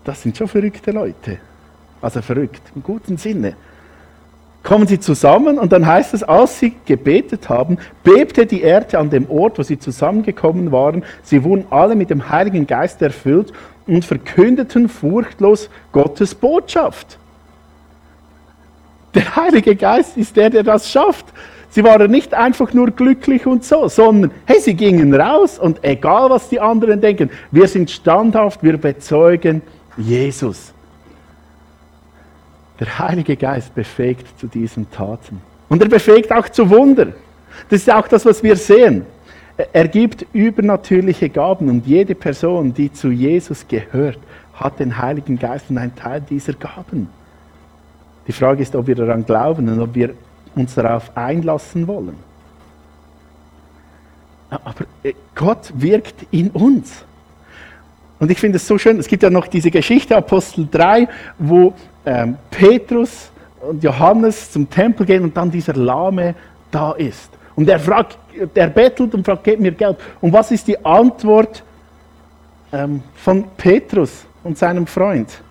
Das 0.04 0.22
sind 0.22 0.36
schon 0.36 0.46
verrückte 0.46 0.92
Leute. 0.92 1.38
Also 2.00 2.22
verrückt, 2.22 2.62
im 2.74 2.82
guten 2.84 3.16
Sinne 3.16 3.56
kommen 4.70 4.86
sie 4.86 5.00
zusammen 5.00 5.58
und 5.58 5.72
dann 5.72 5.84
heißt 5.84 6.14
es, 6.14 6.22
als 6.22 6.60
sie 6.60 6.76
gebetet 6.86 7.48
haben, 7.48 7.78
bebte 8.04 8.46
die 8.46 8.62
Erde 8.62 9.00
an 9.00 9.10
dem 9.10 9.28
Ort, 9.28 9.58
wo 9.58 9.64
sie 9.64 9.80
zusammengekommen 9.80 10.70
waren. 10.70 11.02
Sie 11.24 11.42
wurden 11.42 11.64
alle 11.70 11.96
mit 11.96 12.08
dem 12.08 12.30
Heiligen 12.30 12.68
Geist 12.68 13.02
erfüllt 13.02 13.52
und 13.88 14.04
verkündeten 14.04 14.88
furchtlos 14.88 15.68
Gottes 15.90 16.36
Botschaft. 16.36 17.18
Der 19.12 19.34
Heilige 19.34 19.74
Geist 19.74 20.16
ist 20.16 20.36
der, 20.36 20.50
der 20.50 20.62
das 20.62 20.88
schafft. 20.88 21.26
Sie 21.70 21.82
waren 21.82 22.08
nicht 22.08 22.32
einfach 22.32 22.72
nur 22.72 22.92
glücklich 22.92 23.48
und 23.48 23.64
so, 23.64 23.88
sondern 23.88 24.30
hey, 24.44 24.60
sie 24.60 24.74
gingen 24.74 25.12
raus 25.12 25.58
und 25.58 25.82
egal 25.82 26.30
was 26.30 26.48
die 26.48 26.60
anderen 26.60 27.00
denken, 27.00 27.30
wir 27.50 27.66
sind 27.66 27.90
standhaft, 27.90 28.62
wir 28.62 28.76
bezeugen 28.76 29.62
Jesus. 29.96 30.72
Der 32.80 32.98
Heilige 32.98 33.36
Geist 33.36 33.74
befähigt 33.74 34.38
zu 34.38 34.46
diesen 34.46 34.90
Taten. 34.90 35.40
Und 35.68 35.82
er 35.82 35.88
befähigt 35.88 36.32
auch 36.32 36.48
zu 36.48 36.68
Wunder. 36.70 37.08
Das 37.68 37.82
ist 37.82 37.92
auch 37.92 38.08
das, 38.08 38.24
was 38.24 38.42
wir 38.42 38.56
sehen. 38.56 39.04
Er 39.72 39.86
gibt 39.88 40.24
übernatürliche 40.32 41.28
Gaben 41.28 41.68
und 41.68 41.86
jede 41.86 42.14
Person, 42.14 42.72
die 42.72 42.90
zu 42.90 43.10
Jesus 43.10 43.66
gehört, 43.68 44.18
hat 44.54 44.80
den 44.80 44.96
Heiligen 44.96 45.38
Geist 45.38 45.66
und 45.68 45.76
einen 45.78 45.94
Teil 45.94 46.22
dieser 46.22 46.54
Gaben. 46.54 47.08
Die 48.26 48.32
Frage 48.32 48.62
ist, 48.62 48.74
ob 48.74 48.86
wir 48.86 48.94
daran 48.94 49.24
glauben 49.26 49.68
und 49.68 49.80
ob 49.80 49.94
wir 49.94 50.14
uns 50.54 50.74
darauf 50.74 51.14
einlassen 51.16 51.86
wollen. 51.86 52.16
Aber 54.48 54.84
äh, 55.02 55.12
Gott 55.34 55.72
wirkt 55.74 56.26
in 56.30 56.50
uns. 56.50 57.04
Und 58.20 58.30
ich 58.30 58.38
finde 58.38 58.56
es 58.56 58.66
so 58.66 58.76
schön, 58.76 58.98
es 58.98 59.08
gibt 59.08 59.22
ja 59.22 59.30
noch 59.30 59.46
diese 59.46 59.70
Geschichte, 59.70 60.14
Apostel 60.14 60.68
3, 60.70 61.08
wo 61.38 61.74
ähm, 62.04 62.36
Petrus 62.50 63.30
und 63.60 63.82
Johannes 63.82 64.52
zum 64.52 64.68
Tempel 64.68 65.06
gehen 65.06 65.24
und 65.24 65.36
dann 65.36 65.50
dieser 65.50 65.72
Lahme 65.72 66.34
da 66.70 66.92
ist. 66.92 67.30
Und 67.56 67.68
er 67.68 67.80
fragt, 67.80 68.18
der 68.54 68.68
bettelt 68.68 69.14
und 69.14 69.24
fragt, 69.24 69.44
gib 69.44 69.58
mir 69.58 69.72
Geld. 69.72 69.96
Und 70.20 70.32
was 70.34 70.50
ist 70.50 70.68
die 70.68 70.82
Antwort 70.84 71.62
ähm, 72.72 73.02
von 73.14 73.44
Petrus 73.56 74.26
und 74.44 74.56
seinem 74.56 74.86
Freund? 74.86 75.42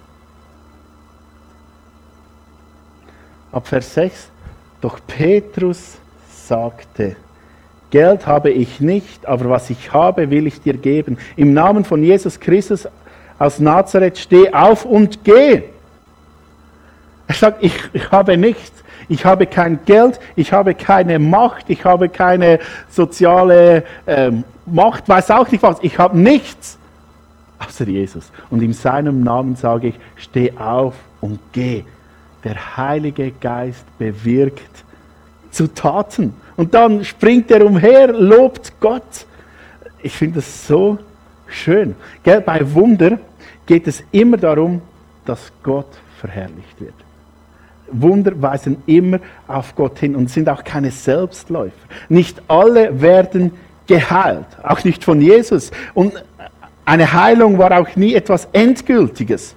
Ab 3.51 3.67
Vers 3.67 3.95
6. 3.95 4.29
Doch 4.79 4.99
Petrus 5.07 5.97
sagte, 6.31 7.15
Geld 7.91 8.27
habe 8.27 8.51
ich 8.51 8.79
nicht, 8.79 9.25
aber 9.25 9.49
was 9.49 9.69
ich 9.69 9.93
habe, 9.93 10.29
will 10.29 10.47
ich 10.47 10.61
dir 10.61 10.75
geben. 10.75 11.17
Im 11.35 11.53
Namen 11.53 11.85
von 11.85 12.03
Jesus 12.03 12.39
Christus 12.39 12.87
aus 13.37 13.59
Nazareth 13.59 14.17
steh 14.17 14.53
auf 14.53 14.85
und 14.85 15.23
geh. 15.23 15.63
Er 17.27 17.35
sagt, 17.35 17.63
ich, 17.63 17.73
ich 17.93 18.11
habe 18.11 18.37
nichts. 18.37 18.83
Ich 19.07 19.25
habe 19.25 19.47
kein 19.47 19.79
Geld, 19.85 20.19
ich 20.35 20.53
habe 20.53 20.75
keine 20.75 21.17
Macht, 21.17 21.65
ich 21.69 21.83
habe 21.83 22.09
keine 22.09 22.59
soziale 22.91 23.83
ähm, 24.05 24.43
Macht, 24.67 25.09
weiß 25.09 25.31
auch 25.31 25.49
nicht 25.49 25.63
was. 25.63 25.77
Ich 25.81 25.97
habe 25.97 26.15
nichts 26.15 26.77
außer 27.59 27.87
Jesus. 27.87 28.31
Und 28.49 28.61
in 28.61 28.73
seinem 28.73 29.23
Namen 29.23 29.55
sage 29.55 29.89
ich, 29.89 29.95
steh 30.15 30.53
auf 30.57 30.95
und 31.21 31.39
geh. 31.51 31.83
Der 32.43 32.77
Heilige 32.77 33.31
Geist 33.31 33.85
bewirkt 33.97 34.83
zu 35.51 35.67
Taten. 35.73 36.33
Und 36.55 36.73
dann 36.73 37.03
springt 37.03 37.49
er 37.51 37.65
umher, 37.65 38.11
lobt 38.11 38.73
Gott. 38.79 39.25
Ich 40.01 40.13
finde 40.13 40.35
das 40.35 40.67
so 40.67 40.97
schön. 41.47 41.95
Gell? 42.23 42.41
Bei 42.41 42.73
Wunder 42.73 43.19
geht 43.65 43.87
es 43.87 44.03
immer 44.11 44.37
darum, 44.37 44.81
dass 45.25 45.51
Gott 45.63 45.87
verherrlicht 46.19 46.79
wird. 46.79 46.93
Wunder 47.91 48.39
weisen 48.39 48.83
immer 48.85 49.19
auf 49.47 49.75
Gott 49.75 49.99
hin 49.99 50.15
und 50.15 50.29
sind 50.29 50.47
auch 50.49 50.63
keine 50.63 50.91
Selbstläufer. 50.91 51.73
Nicht 52.07 52.41
alle 52.47 53.01
werden 53.01 53.51
geheilt, 53.87 54.45
auch 54.63 54.83
nicht 54.83 55.03
von 55.03 55.21
Jesus. 55.21 55.71
Und 55.93 56.13
eine 56.85 57.11
Heilung 57.11 57.57
war 57.57 57.71
auch 57.79 57.95
nie 57.95 58.13
etwas 58.13 58.47
Endgültiges. 58.51 59.55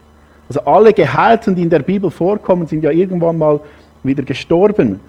Also 0.49 0.61
alle 0.65 0.93
Geheilten, 0.93 1.55
die 1.55 1.63
in 1.63 1.71
der 1.71 1.81
Bibel 1.81 2.11
vorkommen, 2.11 2.67
sind 2.67 2.85
ja 2.85 2.91
irgendwann 2.91 3.39
mal 3.39 3.61
wieder 4.03 4.23
gestorben 4.23 5.01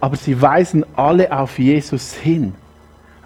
aber 0.00 0.16
sie 0.16 0.40
weisen 0.40 0.84
alle 0.96 1.32
auf 1.36 1.58
Jesus 1.58 2.14
hin. 2.14 2.54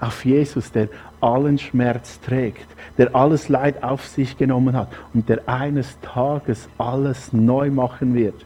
Auf 0.01 0.25
Jesus, 0.25 0.73
der 0.73 0.89
allen 1.21 1.59
Schmerz 1.59 2.21
trägt, 2.21 2.67
der 2.99 3.15
alles 3.15 3.49
Leid 3.49 3.83
auf 3.83 4.07
sich 4.07 4.37
genommen 4.37 4.77
hat 4.77 4.89
und 5.15 5.29
der 5.29 5.49
eines 5.49 5.97
Tages 6.01 6.69
alles 6.79 7.33
neu 7.33 7.71
machen 7.71 8.15
wird. 8.15 8.45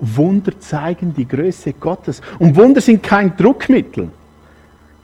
Wunder 0.00 0.58
zeigen 0.58 1.14
die 1.14 1.28
Größe 1.28 1.74
Gottes. 1.74 2.22
Und 2.38 2.56
Wunder 2.56 2.80
sind 2.80 3.02
kein 3.02 3.36
Druckmittel. 3.36 4.10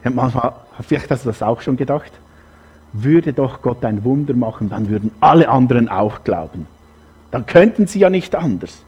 Ja, 0.03 0.09
manchmal, 0.09 0.53
vielleicht 0.81 1.09
hast 1.11 1.25
du 1.25 1.29
das 1.29 1.41
auch 1.43 1.61
schon 1.61 1.77
gedacht. 1.77 2.11
Würde 2.93 3.31
doch 3.31 3.61
Gott 3.61 3.85
ein 3.85 4.03
Wunder 4.03 4.33
machen, 4.33 4.69
dann 4.69 4.89
würden 4.89 5.11
alle 5.19 5.49
anderen 5.49 5.87
auch 5.87 6.23
glauben. 6.23 6.67
Dann 7.31 7.45
könnten 7.45 7.85
sie 7.85 7.99
ja 7.99 8.09
nicht 8.09 8.35
anders. 8.35 8.83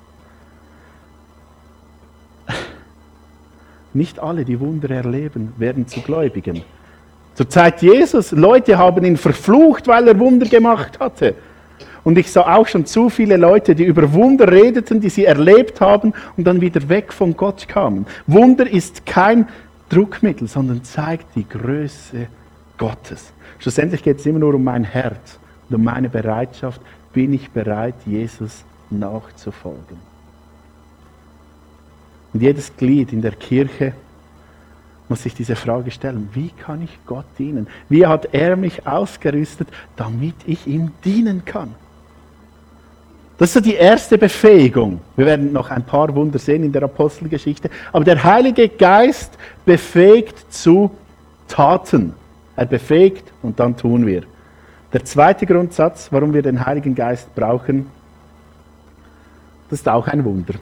Nicht 3.99 4.17
alle, 4.17 4.45
die 4.45 4.61
Wunder 4.61 4.89
erleben, 4.91 5.51
werden 5.57 5.85
zu 5.85 5.99
Gläubigen. 5.99 6.61
Zur 7.35 7.49
Zeit 7.49 7.81
Jesus, 7.81 8.31
Leute 8.31 8.77
haben 8.77 9.03
ihn 9.03 9.17
verflucht, 9.17 9.87
weil 9.87 10.07
er 10.07 10.17
Wunder 10.17 10.47
gemacht 10.47 11.01
hatte. 11.01 11.35
Und 12.05 12.17
ich 12.17 12.31
sah 12.31 12.55
auch 12.55 12.65
schon 12.65 12.85
zu 12.85 13.09
viele 13.09 13.35
Leute, 13.35 13.75
die 13.75 13.83
über 13.83 14.13
Wunder 14.13 14.49
redeten, 14.49 15.01
die 15.01 15.09
sie 15.09 15.25
erlebt 15.25 15.81
haben 15.81 16.13
und 16.37 16.45
dann 16.45 16.61
wieder 16.61 16.87
weg 16.87 17.11
von 17.11 17.35
Gott 17.35 17.67
kamen. 17.67 18.05
Wunder 18.25 18.71
ist 18.71 19.05
kein 19.05 19.49
Druckmittel, 19.89 20.47
sondern 20.47 20.81
zeigt 20.85 21.35
die 21.35 21.45
Größe 21.45 22.27
Gottes. 22.77 23.33
Schlussendlich 23.57 24.01
geht 24.01 24.19
es 24.19 24.25
immer 24.25 24.39
nur 24.39 24.53
um 24.53 24.63
mein 24.63 24.85
Herz 24.85 25.39
und 25.67 25.75
um 25.75 25.83
meine 25.83 26.07
Bereitschaft. 26.07 26.79
Bin 27.11 27.33
ich 27.33 27.49
bereit, 27.49 27.95
Jesus 28.05 28.63
nachzufolgen? 28.89 30.08
Und 32.33 32.41
jedes 32.41 32.75
Glied 32.75 33.11
in 33.13 33.21
der 33.21 33.31
Kirche 33.31 33.93
muss 35.07 35.23
sich 35.23 35.33
diese 35.33 35.55
Frage 35.55 35.89
stellen, 35.89 36.29
wie 36.33 36.49
kann 36.49 36.83
ich 36.83 36.99
Gott 37.05 37.25
dienen? 37.39 37.67
Wie 37.89 38.05
hat 38.05 38.29
er 38.33 38.55
mich 38.55 38.85
ausgerüstet, 38.85 39.67
damit 39.95 40.35
ich 40.45 40.67
ihm 40.67 40.91
dienen 41.03 41.43
kann? 41.45 41.73
Das 43.39 43.49
ist 43.49 43.53
so 43.53 43.61
die 43.61 43.75
erste 43.75 44.17
Befähigung. 44.17 44.99
Wir 45.15 45.25
werden 45.25 45.53
noch 45.53 45.71
ein 45.71 45.83
paar 45.83 46.13
Wunder 46.13 46.37
sehen 46.37 46.63
in 46.63 46.73
der 46.73 46.83
Apostelgeschichte. 46.83 47.69
Aber 47.91 48.03
der 48.03 48.21
Heilige 48.21 48.67
Geist 48.67 49.37
befähigt 49.65 50.53
zu 50.53 50.91
Taten. 51.47 52.13
Er 52.57 52.65
befähigt 52.65 53.31
und 53.41 53.59
dann 53.59 53.77
tun 53.77 54.05
wir. 54.05 54.23
Der 54.91 55.05
zweite 55.05 55.45
Grundsatz, 55.45 56.09
warum 56.11 56.33
wir 56.33 56.41
den 56.41 56.65
Heiligen 56.65 56.93
Geist 56.93 57.33
brauchen, 57.33 57.85
das 59.69 59.79
ist 59.79 59.87
auch 59.87 60.07
ein 60.07 60.25
Wunder. 60.25 60.55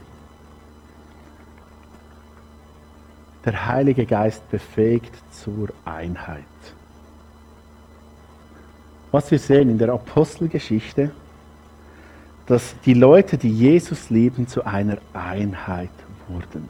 Der 3.44 3.66
Heilige 3.66 4.04
Geist 4.04 4.48
befähigt 4.50 5.14
zur 5.30 5.68
Einheit. 5.84 6.44
Was 9.10 9.30
wir 9.30 9.38
sehen 9.38 9.70
in 9.70 9.78
der 9.78 9.90
Apostelgeschichte, 9.90 11.10
dass 12.46 12.74
die 12.84 12.94
Leute, 12.94 13.38
die 13.38 13.50
Jesus 13.50 14.10
lieben, 14.10 14.48
zu 14.48 14.64
einer 14.64 14.98
Einheit 15.12 15.90
wurden. 16.28 16.68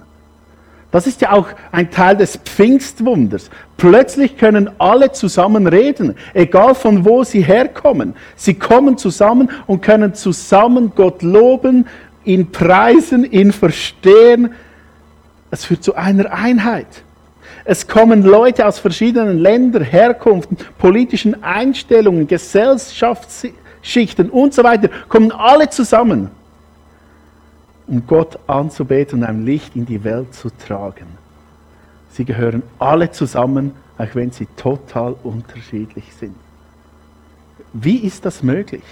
Das 0.91 1.07
ist 1.07 1.21
ja 1.21 1.33
auch 1.33 1.49
ein 1.71 1.91
Teil 1.91 2.17
des 2.17 2.37
Pfingstwunders. 2.37 3.51
Plötzlich 3.77 4.39
können 4.39 4.71
alle 4.79 5.13
zusammen 5.13 5.67
reden, 5.67 6.15
egal 6.33 6.75
von 6.75 7.05
wo 7.05 7.25
sie 7.25 7.43
herkommen. 7.43 8.15
Sie 8.37 8.55
kommen 8.55 8.97
zusammen 8.97 9.51
und 9.67 9.83
können 9.83 10.15
zusammen 10.15 10.93
Gott 10.95 11.23
loben, 11.23 11.87
ihn 12.25 12.51
preisen, 12.51 13.31
ihn 13.31 13.53
verstehen. 13.53 14.51
Es 15.51 15.65
führt 15.65 15.83
zu 15.83 15.95
einer 15.95 16.31
Einheit. 16.33 17.03
Es 17.65 17.89
kommen 17.89 18.23
Leute 18.23 18.67
aus 18.67 18.79
verschiedenen 18.79 19.39
Ländern, 19.39 19.83
Herkunften, 19.83 20.59
politischen 20.79 21.43
Einstellungen, 21.43 22.27
Gesellschaftsschichten 22.27 24.31
und 24.31 24.55
so 24.55 24.65
weiter, 24.65 24.89
kommen 25.09 25.33
alle 25.33 25.69
zusammen 25.71 26.31
um 27.89 28.07
Gott 28.07 28.39
anzubeten 28.47 29.21
und 29.21 29.25
ein 29.25 29.45
Licht 29.45 29.75
in 29.75 29.87
die 29.87 30.05
Welt 30.05 30.35
zu 30.35 30.51
tragen. 30.51 31.07
Sie 32.11 32.25
gehören 32.25 32.63
alle 32.79 33.11
zusammen, 33.11 33.73
auch 33.97 34.15
wenn 34.15 34.31
sie 34.31 34.47
total 34.57 35.17
unterschiedlich 35.25 36.13
sind. 36.15 36.37
Wie 37.73 37.97
ist 37.97 38.25
das 38.25 38.43
möglich? 38.43 38.83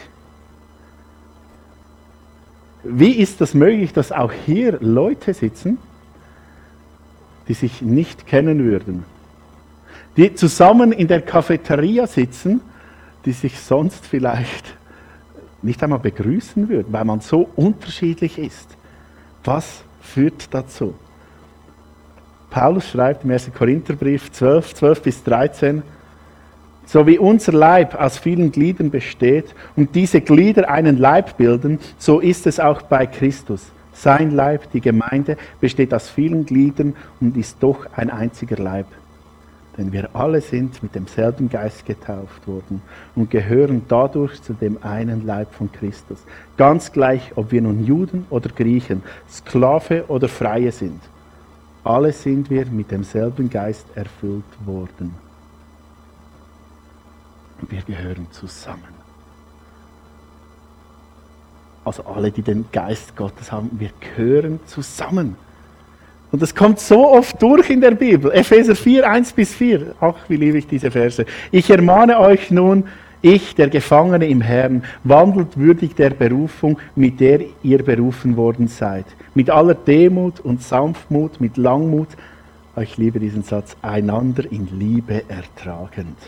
Wie 2.83 3.13
ist 3.13 3.41
das 3.41 3.53
möglich, 3.53 3.93
dass 3.93 4.13
auch 4.13 4.33
hier 4.33 4.79
Leute 4.81 5.35
sitzen, 5.35 5.79
die 7.49 7.55
sich 7.55 7.83
nicht 7.83 8.27
kennen 8.27 8.65
würden? 8.65 9.05
Die 10.17 10.35
zusammen 10.35 10.93
in 10.93 11.09
der 11.09 11.23
Cafeteria 11.23 12.07
sitzen, 12.07 12.61
die 13.25 13.33
sich 13.33 13.59
sonst 13.59 14.07
vielleicht 14.07 14.77
nicht 15.63 15.83
einmal 15.83 15.99
begrüßen 15.99 16.69
würden, 16.69 16.93
weil 16.93 17.05
man 17.05 17.21
so 17.21 17.49
unterschiedlich 17.57 18.39
ist. 18.39 18.69
Was 19.45 19.83
führt 20.01 20.55
dazu? 20.55 20.95
Paulus 22.51 22.89
schreibt 22.89 23.25
im 23.25 23.31
1. 23.31 23.51
Korintherbrief 23.53 24.33
12, 24.33 24.75
12 24.75 25.03
bis 25.03 25.23
13, 25.25 25.83
so 26.87 27.07
wie 27.07 27.19
unser 27.19 27.53
Leib 27.53 27.95
aus 28.01 28.17
vielen 28.17 28.53
Gliedern 28.53 28.91
besteht 28.91 29.55
und 29.75 29.95
diese 29.95 30.21
Glieder 30.21 30.71
einen 30.71 30.97
Leib 30.97 31.37
bilden, 31.37 31.81
so 31.99 32.21
ist 32.21 32.47
es 32.47 32.61
auch 32.61 32.83
bei 32.83 33.07
Christus. 33.07 33.73
Sein 33.99 34.31
Leib, 34.31 34.71
die 34.73 34.83
Gemeinde, 34.83 35.39
besteht 35.59 35.95
aus 35.95 36.11
vielen 36.11 36.45
Gliedern 36.45 36.95
und 37.21 37.37
ist 37.37 37.57
doch 37.61 37.87
ein 37.97 38.11
einziger 38.11 38.57
Leib. 38.63 38.87
Denn 39.79 39.93
wir 39.93 40.15
alle 40.15 40.41
sind 40.41 40.83
mit 40.83 40.95
demselben 40.95 41.49
Geist 41.49 41.85
getauft 41.87 42.47
worden 42.47 42.83
und 43.15 43.31
gehören 43.31 43.83
dadurch 43.89 44.41
zu 44.43 44.53
dem 44.53 44.83
einen 44.83 45.27
Leib 45.27 45.53
von 45.55 45.73
Christus. 45.73 46.19
Ganz 46.57 46.93
gleich, 46.93 47.33
ob 47.37 47.53
wir 47.53 47.63
nun 47.63 47.85
Juden 47.85 48.27
oder 48.31 48.51
Griechen, 48.51 49.03
Sklave 49.31 50.05
oder 50.09 50.29
Freie 50.29 50.73
sind. 50.73 51.01
Alle 51.85 52.13
sind 52.13 52.51
wir 52.51 52.67
mit 52.67 52.91
demselben 52.91 53.49
Geist 53.49 53.87
erfüllt 53.95 54.45
worden. 54.65 55.15
Wir 57.69 57.83
gehören 57.83 58.27
zusammen. 58.31 58.96
Also 61.87 62.03
alle, 62.03 62.33
die 62.33 62.43
den 62.43 62.65
Geist 62.73 63.15
Gottes 63.15 63.53
haben, 63.53 63.71
wir 63.79 63.91
gehören 64.01 64.59
zusammen. 64.67 65.37
Und 66.33 66.43
das 66.43 66.53
kommt 66.53 66.81
so 66.81 67.09
oft 67.09 67.41
durch 67.41 67.71
in 67.71 67.81
der 67.81 67.93
Bibel. 67.93 68.33
Epheser 68.33 68.75
4, 68.75 69.09
1 69.09 69.33
bis 69.33 69.55
4. 69.55 69.95
Ach, 70.01 70.17
wie 70.27 70.35
liebe 70.35 70.59
ich 70.59 70.67
diese 70.67 70.91
Verse. 70.91 71.25
Ich 71.53 71.71
ermahne 71.71 72.19
euch 72.19 72.51
nun, 72.51 72.89
ich, 73.23 73.55
der 73.55 73.71
Gefangene 73.71 74.27
im 74.27 74.41
Herrn, 74.41 74.83
wandelt 75.05 75.57
würdig 75.57 75.95
der 75.95 76.11
Berufung, 76.11 76.81
mit 76.97 77.21
der 77.21 77.43
ihr 77.63 77.85
berufen 77.85 78.37
worden 78.37 78.67
seid. 78.67 79.07
Mit 79.37 79.49
aller 79.49 79.75
Demut 79.75 80.41
und 80.41 80.65
Sanftmut, 80.65 81.41
mit 81.41 81.57
Langmut, 81.57 82.09
ich 82.81 82.99
liebe 82.99 83.21
diesen 83.21 83.45
Satz, 83.45 83.77
einander 83.81 84.43
in 84.51 84.69
Liebe 84.77 85.23
ertragend. 85.29 86.19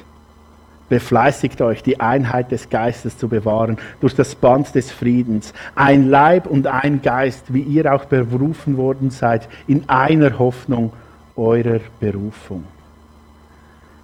Befleißigt 0.89 1.61
euch, 1.61 1.83
die 1.83 2.01
Einheit 2.01 2.51
des 2.51 2.71
Geistes 2.71 3.19
zu 3.19 3.29
bewahren 3.29 3.77
durch 4.01 4.15
das 4.15 4.35
Band 4.35 4.75
des 4.75 4.91
Friedens. 4.91 5.53
Ein 5.75 6.09
Leib 6.09 6.47
und 6.47 6.67
ein 6.67 7.03
Geist, 7.03 7.53
wie 7.53 7.61
ihr 7.61 7.93
auch 7.93 8.07
berufen 8.07 8.77
worden 8.77 9.11
seid, 9.11 9.49
in 9.67 9.89
einer 9.89 10.39
Hoffnung 10.39 10.93
eurer 11.37 11.81
Berufung. 12.01 12.65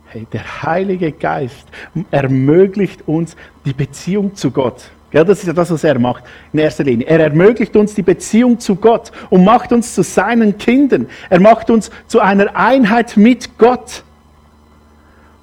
Hey, 0.06 0.26
der 0.32 0.62
Heilige 0.62 1.10
Geist 1.10 1.66
ermöglicht 2.10 3.08
uns 3.08 3.36
die 3.64 3.72
Beziehung 3.72 4.34
zu 4.34 4.50
Gott. 4.50 4.90
Ja, 5.14 5.22
das 5.22 5.38
ist 5.38 5.46
ja 5.46 5.52
das, 5.52 5.70
was 5.70 5.84
er 5.84 5.98
macht 5.98 6.24
in 6.52 6.58
erster 6.58 6.82
Linie. 6.82 7.06
Er 7.06 7.20
ermöglicht 7.20 7.76
uns 7.76 7.94
die 7.94 8.02
Beziehung 8.02 8.58
zu 8.58 8.74
Gott 8.74 9.12
und 9.30 9.44
macht 9.44 9.72
uns 9.72 9.94
zu 9.94 10.02
seinen 10.02 10.58
Kindern. 10.58 11.06
Er 11.30 11.40
macht 11.40 11.70
uns 11.70 11.90
zu 12.08 12.20
einer 12.20 12.54
Einheit 12.56 13.16
mit 13.16 13.56
Gott. 13.56 14.02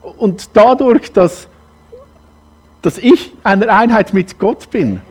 Und 0.01 0.49
dadurch, 0.53 1.11
dass, 1.11 1.47
dass 2.81 2.97
ich 2.97 3.33
einer 3.43 3.69
Einheit 3.69 4.13
mit 4.13 4.39
Gott 4.39 4.69
bin. 4.71 5.01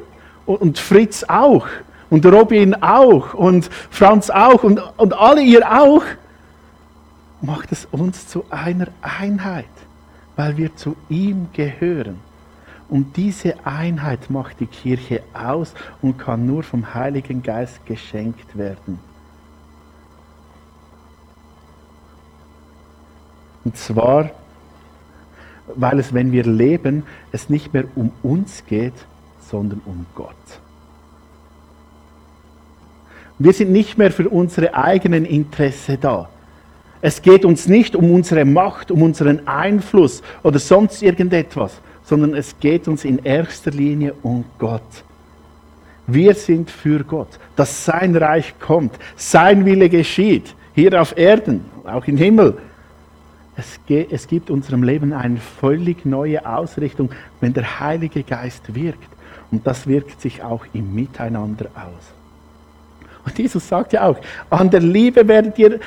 Und 0.46 0.78
Fritz 0.78 1.24
auch. 1.24 1.66
Und 2.08 2.26
Robin 2.26 2.74
auch. 2.82 3.34
Und 3.34 3.70
Franz 3.90 4.30
auch. 4.30 4.64
Und, 4.64 4.82
und 4.96 5.14
alle 5.14 5.42
ihr 5.42 5.70
auch, 5.70 6.02
macht 7.40 7.72
es 7.72 7.86
uns 7.90 8.26
zu 8.26 8.44
einer 8.50 8.88
Einheit, 9.00 9.66
weil 10.36 10.56
wir 10.56 10.74
zu 10.76 10.96
ihm 11.08 11.48
gehören. 11.52 12.18
Und 12.88 13.16
diese 13.16 13.54
Einheit 13.64 14.30
macht 14.30 14.58
die 14.58 14.66
Kirche 14.66 15.22
aus 15.32 15.74
und 16.02 16.18
kann 16.18 16.44
nur 16.44 16.64
vom 16.64 16.92
Heiligen 16.92 17.42
Geist 17.42 17.86
geschenkt 17.86 18.58
werden. 18.58 18.98
Und 23.64 23.76
zwar 23.76 24.30
weil 25.74 25.98
es, 25.98 26.12
wenn 26.14 26.32
wir 26.32 26.44
leben, 26.44 27.04
es 27.32 27.48
nicht 27.48 27.72
mehr 27.72 27.84
um 27.94 28.10
uns 28.22 28.64
geht, 28.66 28.94
sondern 29.40 29.80
um 29.84 30.06
Gott. 30.14 30.34
Wir 33.38 33.52
sind 33.52 33.72
nicht 33.72 33.96
mehr 33.96 34.12
für 34.12 34.28
unsere 34.28 34.74
eigenen 34.74 35.24
Interesse 35.24 35.96
da. 35.98 36.28
Es 37.00 37.22
geht 37.22 37.46
uns 37.46 37.66
nicht 37.66 37.96
um 37.96 38.10
unsere 38.10 38.44
Macht, 38.44 38.90
um 38.90 39.02
unseren 39.02 39.46
Einfluss 39.48 40.22
oder 40.42 40.58
sonst 40.58 41.02
irgendetwas, 41.02 41.80
sondern 42.04 42.34
es 42.34 42.58
geht 42.60 42.86
uns 42.86 43.04
in 43.04 43.18
erster 43.24 43.70
Linie 43.70 44.14
um 44.22 44.44
Gott. 44.58 44.82
Wir 46.06 46.34
sind 46.34 46.70
für 46.70 47.02
Gott, 47.04 47.38
dass 47.56 47.84
sein 47.84 48.14
Reich 48.16 48.54
kommt, 48.58 48.98
sein 49.16 49.64
Wille 49.64 49.88
geschieht, 49.88 50.54
hier 50.74 51.00
auf 51.00 51.16
Erden, 51.16 51.64
auch 51.84 52.06
im 52.06 52.16
Himmel 52.16 52.58
es, 53.60 53.78
es 54.10 54.26
gibt 54.26 54.50
unserem 54.50 54.82
Leben 54.82 55.12
eine 55.12 55.36
völlig 55.38 56.04
neue 56.06 56.44
Ausrichtung, 56.46 57.10
wenn 57.40 57.52
der 57.52 57.80
Heilige 57.80 58.22
Geist 58.22 58.74
wirkt. 58.74 59.08
Und 59.50 59.66
das 59.66 59.86
wirkt 59.86 60.20
sich 60.20 60.42
auch 60.42 60.64
im 60.72 60.94
Miteinander 60.94 61.66
aus. 61.74 62.12
Und 63.24 63.38
Jesus 63.38 63.68
sagt 63.68 63.92
ja 63.92 64.06
auch, 64.06 64.16
an 64.48 64.70
der 64.70 64.80
Liebe 64.80 65.28
werdet 65.28 65.58
ihr, 65.58 65.80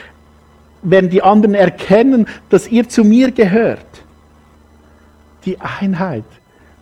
werden 0.83 1.09
die 1.09 1.23
anderen 1.23 1.55
erkennen, 1.55 2.27
dass 2.49 2.67
ihr 2.67 2.87
zu 2.87 3.03
mir 3.03 3.31
gehört. 3.31 3.85
Die 5.45 5.59
Einheit. 5.59 6.25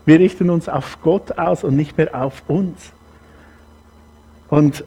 Wir 0.06 0.20
richten 0.20 0.50
uns 0.50 0.68
auf 0.68 1.02
Gott 1.02 1.38
aus 1.38 1.64
und 1.64 1.76
nicht 1.76 1.98
mehr 1.98 2.14
auf 2.20 2.44
uns. 2.48 2.92
Und 4.50 4.84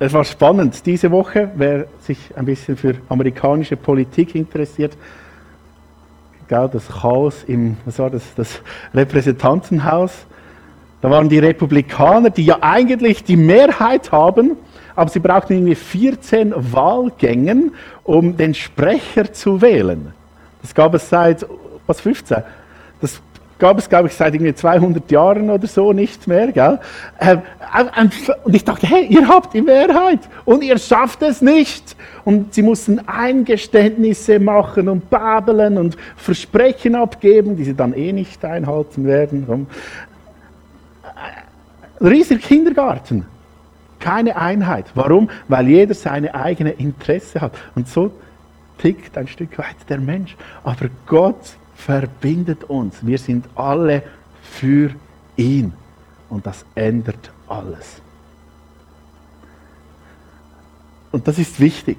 es 0.00 0.14
war 0.14 0.24
spannend. 0.24 0.84
Diese 0.86 1.10
Woche, 1.10 1.50
wer 1.54 1.86
sich 2.00 2.18
ein 2.34 2.46
bisschen 2.46 2.76
für 2.76 2.94
amerikanische 3.08 3.76
Politik 3.76 4.34
interessiert, 4.34 4.96
das 6.48 6.88
Chaos 6.88 7.44
im 7.46 7.76
was 7.84 8.00
war 8.00 8.10
das, 8.10 8.34
das 8.34 8.60
Repräsentantenhaus. 8.92 10.26
Da 11.00 11.08
waren 11.08 11.28
die 11.28 11.38
Republikaner, 11.38 12.30
die 12.30 12.44
ja 12.44 12.58
eigentlich 12.60 13.22
die 13.22 13.36
Mehrheit 13.36 14.10
haben, 14.10 14.56
aber 14.96 15.10
sie 15.10 15.20
brauchten 15.20 15.52
irgendwie 15.52 15.76
14 15.76 16.52
Wahlgängen, 16.72 17.72
um 18.02 18.36
den 18.36 18.54
Sprecher 18.54 19.32
zu 19.32 19.62
wählen. 19.62 20.12
Das 20.60 20.74
gab 20.74 20.92
es 20.94 21.08
seit 21.08 21.46
was 21.86 22.00
15. 22.00 22.38
Das 23.00 23.22
gab 23.60 23.78
es, 23.78 23.88
glaube 23.88 24.08
ich, 24.08 24.14
seit 24.14 24.34
irgendwie 24.34 24.54
200 24.54 25.08
Jahren 25.10 25.50
oder 25.50 25.68
so 25.68 25.92
nichts 25.92 26.26
mehr. 26.26 26.50
Gell? 26.50 26.80
Ähm, 27.20 27.42
und 28.42 28.54
ich 28.56 28.64
dachte, 28.64 28.86
hey, 28.88 29.06
ihr 29.06 29.28
habt 29.28 29.54
die 29.54 29.62
Mehrheit 29.62 30.20
und 30.44 30.64
ihr 30.64 30.78
schafft 30.78 31.22
es 31.22 31.40
nicht. 31.40 31.94
Und 32.24 32.54
sie 32.54 32.62
mussten 32.62 33.06
Eingeständnisse 33.06 34.40
machen 34.40 34.88
und 34.88 35.08
babeln 35.10 35.78
und 35.78 35.96
Versprechen 36.16 36.96
abgeben, 36.96 37.56
die 37.56 37.64
sie 37.64 37.74
dann 37.74 37.92
eh 37.92 38.12
nicht 38.12 38.44
einhalten 38.44 39.06
werden. 39.06 39.66
Riesiger 42.00 42.40
Kindergarten. 42.40 43.26
Keine 44.00 44.36
Einheit. 44.36 44.86
Warum? 44.94 45.28
Weil 45.48 45.68
jeder 45.68 45.94
seine 45.94 46.34
eigene 46.34 46.70
Interesse 46.70 47.40
hat. 47.40 47.52
Und 47.74 47.86
so 47.86 48.10
tickt 48.78 49.18
ein 49.18 49.28
Stück 49.28 49.58
weit 49.58 49.76
der 49.90 49.98
Mensch. 49.98 50.36
Aber 50.64 50.86
Gott 51.06 51.36
verbindet 51.80 52.64
uns. 52.64 53.04
Wir 53.04 53.18
sind 53.18 53.46
alle 53.54 54.02
für 54.42 54.90
ihn. 55.36 55.72
Und 56.28 56.46
das 56.46 56.64
ändert 56.74 57.32
alles. 57.48 58.00
Und 61.10 61.26
das 61.26 61.38
ist 61.38 61.58
wichtig. 61.58 61.98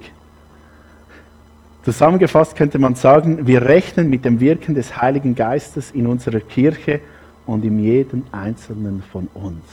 Zusammengefasst 1.82 2.56
könnte 2.56 2.78
man 2.78 2.94
sagen, 2.94 3.46
wir 3.46 3.62
rechnen 3.62 4.08
mit 4.08 4.24
dem 4.24 4.40
Wirken 4.40 4.74
des 4.74 5.02
Heiligen 5.02 5.34
Geistes 5.34 5.90
in 5.90 6.06
unserer 6.06 6.40
Kirche 6.40 7.00
und 7.44 7.64
in 7.64 7.78
jedem 7.80 8.22
Einzelnen 8.30 9.02
von 9.02 9.28
uns. 9.34 9.64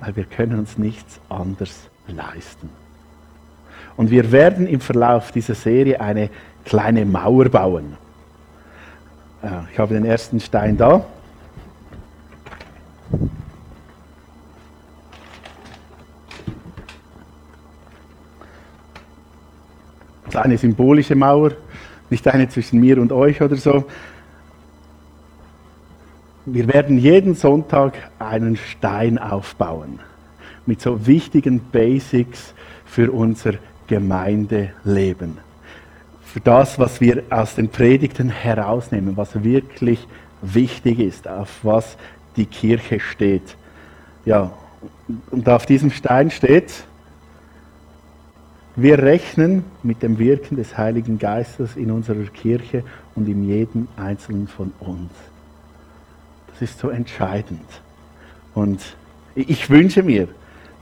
Weil 0.00 0.16
wir 0.16 0.24
können 0.24 0.60
uns 0.60 0.78
nichts 0.78 1.20
anderes 1.28 1.90
leisten. 2.06 2.70
Und 3.96 4.10
wir 4.10 4.32
werden 4.32 4.66
im 4.66 4.80
Verlauf 4.80 5.32
dieser 5.32 5.54
Serie 5.54 6.00
eine 6.00 6.30
kleine 6.64 7.04
Mauer 7.04 7.48
bauen. 7.48 8.03
Ich 9.72 9.78
habe 9.78 9.92
den 9.92 10.06
ersten 10.06 10.40
Stein 10.40 10.76
da. 10.76 11.04
Eine 20.32 20.58
symbolische 20.58 21.14
Mauer, 21.14 21.52
nicht 22.10 22.26
eine 22.26 22.48
zwischen 22.48 22.80
mir 22.80 22.98
und 22.98 23.12
euch 23.12 23.40
oder 23.42 23.56
so. 23.56 23.84
Wir 26.46 26.66
werden 26.72 26.98
jeden 26.98 27.34
Sonntag 27.34 27.94
einen 28.18 28.56
Stein 28.56 29.18
aufbauen 29.18 30.00
mit 30.66 30.80
so 30.80 31.06
wichtigen 31.06 31.60
Basics 31.70 32.54
für 32.84 33.12
unser 33.12 33.54
Gemeindeleben 33.86 35.38
für 36.34 36.40
das, 36.40 36.80
was 36.80 37.00
wir 37.00 37.22
aus 37.30 37.54
den 37.54 37.68
Predigten 37.68 38.28
herausnehmen, 38.28 39.16
was 39.16 39.44
wirklich 39.44 40.04
wichtig 40.42 40.98
ist, 40.98 41.28
auf 41.28 41.60
was 41.62 41.96
die 42.34 42.46
Kirche 42.46 42.98
steht. 42.98 43.54
Ja, 44.24 44.50
und 45.30 45.48
auf 45.48 45.64
diesem 45.64 45.92
Stein 45.92 46.32
steht, 46.32 46.86
wir 48.74 48.98
rechnen 48.98 49.64
mit 49.84 50.02
dem 50.02 50.18
Wirken 50.18 50.56
des 50.56 50.76
Heiligen 50.76 51.20
Geistes 51.20 51.76
in 51.76 51.92
unserer 51.92 52.24
Kirche 52.24 52.82
und 53.14 53.28
in 53.28 53.44
jedem 53.44 53.86
Einzelnen 53.96 54.48
von 54.48 54.72
uns. 54.80 55.12
Das 56.48 56.62
ist 56.62 56.80
so 56.80 56.88
entscheidend. 56.88 57.62
Und 58.56 58.80
ich 59.36 59.70
wünsche 59.70 60.02
mir, 60.02 60.26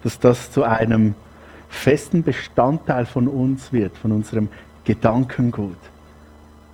dass 0.02 0.18
das 0.18 0.50
zu 0.50 0.62
einem 0.62 1.14
festen 1.68 2.22
Bestandteil 2.22 3.04
von 3.04 3.28
uns 3.28 3.70
wird, 3.70 3.98
von 3.98 4.12
unserem 4.12 4.48
Gedankengut. 4.84 5.76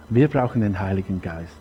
Wir 0.08 0.28
brauchen 0.28 0.62
den 0.62 0.80
Heiligen 0.80 1.20
Geist. 1.20 1.52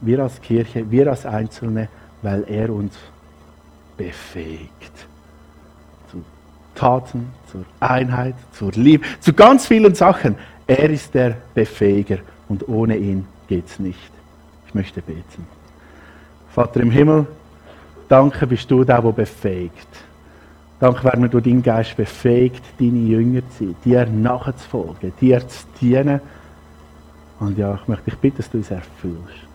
Wir 0.00 0.20
als 0.20 0.40
Kirche, 0.40 0.90
wir 0.90 1.08
als 1.08 1.26
Einzelne, 1.26 1.88
weil 2.22 2.44
er 2.48 2.70
uns 2.70 2.94
befähigt. 3.96 5.06
Zu 6.10 6.24
Taten, 6.74 7.30
zur 7.50 7.64
Einheit, 7.80 8.34
zur 8.52 8.72
Liebe, 8.72 9.04
zu 9.20 9.32
ganz 9.32 9.66
vielen 9.66 9.94
Sachen. 9.94 10.36
Er 10.66 10.90
ist 10.90 11.14
der 11.14 11.36
Befähiger 11.54 12.18
und 12.48 12.68
ohne 12.68 12.96
ihn 12.96 13.26
geht 13.48 13.66
es 13.66 13.78
nicht. 13.78 14.10
Ich 14.66 14.74
möchte 14.74 15.02
beten. 15.02 15.46
Vater 16.54 16.80
im 16.80 16.90
Himmel, 16.90 17.26
danke 18.08 18.46
bist 18.46 18.70
du 18.70 18.84
der, 18.84 19.02
der 19.02 19.12
befähigt. 19.12 19.88
Danke 20.82 21.04
werden 21.04 21.22
wir 21.22 21.28
durch 21.28 21.44
deinen 21.44 21.62
Geist 21.62 21.96
befähigt, 21.96 22.64
deine 22.80 22.98
Jünger 22.98 23.42
zu 23.50 23.66
sein, 23.66 23.76
dir 23.84 24.04
nachzufolgen, 24.04 25.12
dir 25.20 25.46
zu 25.46 25.64
dienen. 25.80 26.20
Und 27.38 27.56
ja, 27.56 27.78
ich 27.80 27.86
möchte 27.86 28.10
dich 28.10 28.18
bitten, 28.18 28.38
dass 28.38 28.50
du 28.50 28.58
uns 28.58 28.68
erfüllst. 28.68 29.46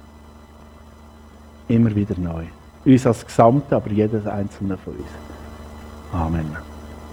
Immer 1.67 1.93
wieder 1.93 2.17
neu. 2.17 2.45
Uns 2.85 3.05
als 3.05 3.25
Gesamte, 3.25 3.75
aber 3.75 3.89
jedes 3.91 4.25
einzelne 4.25 4.77
von 4.77 4.93
uns. 4.93 6.13
Amen. 6.13 6.76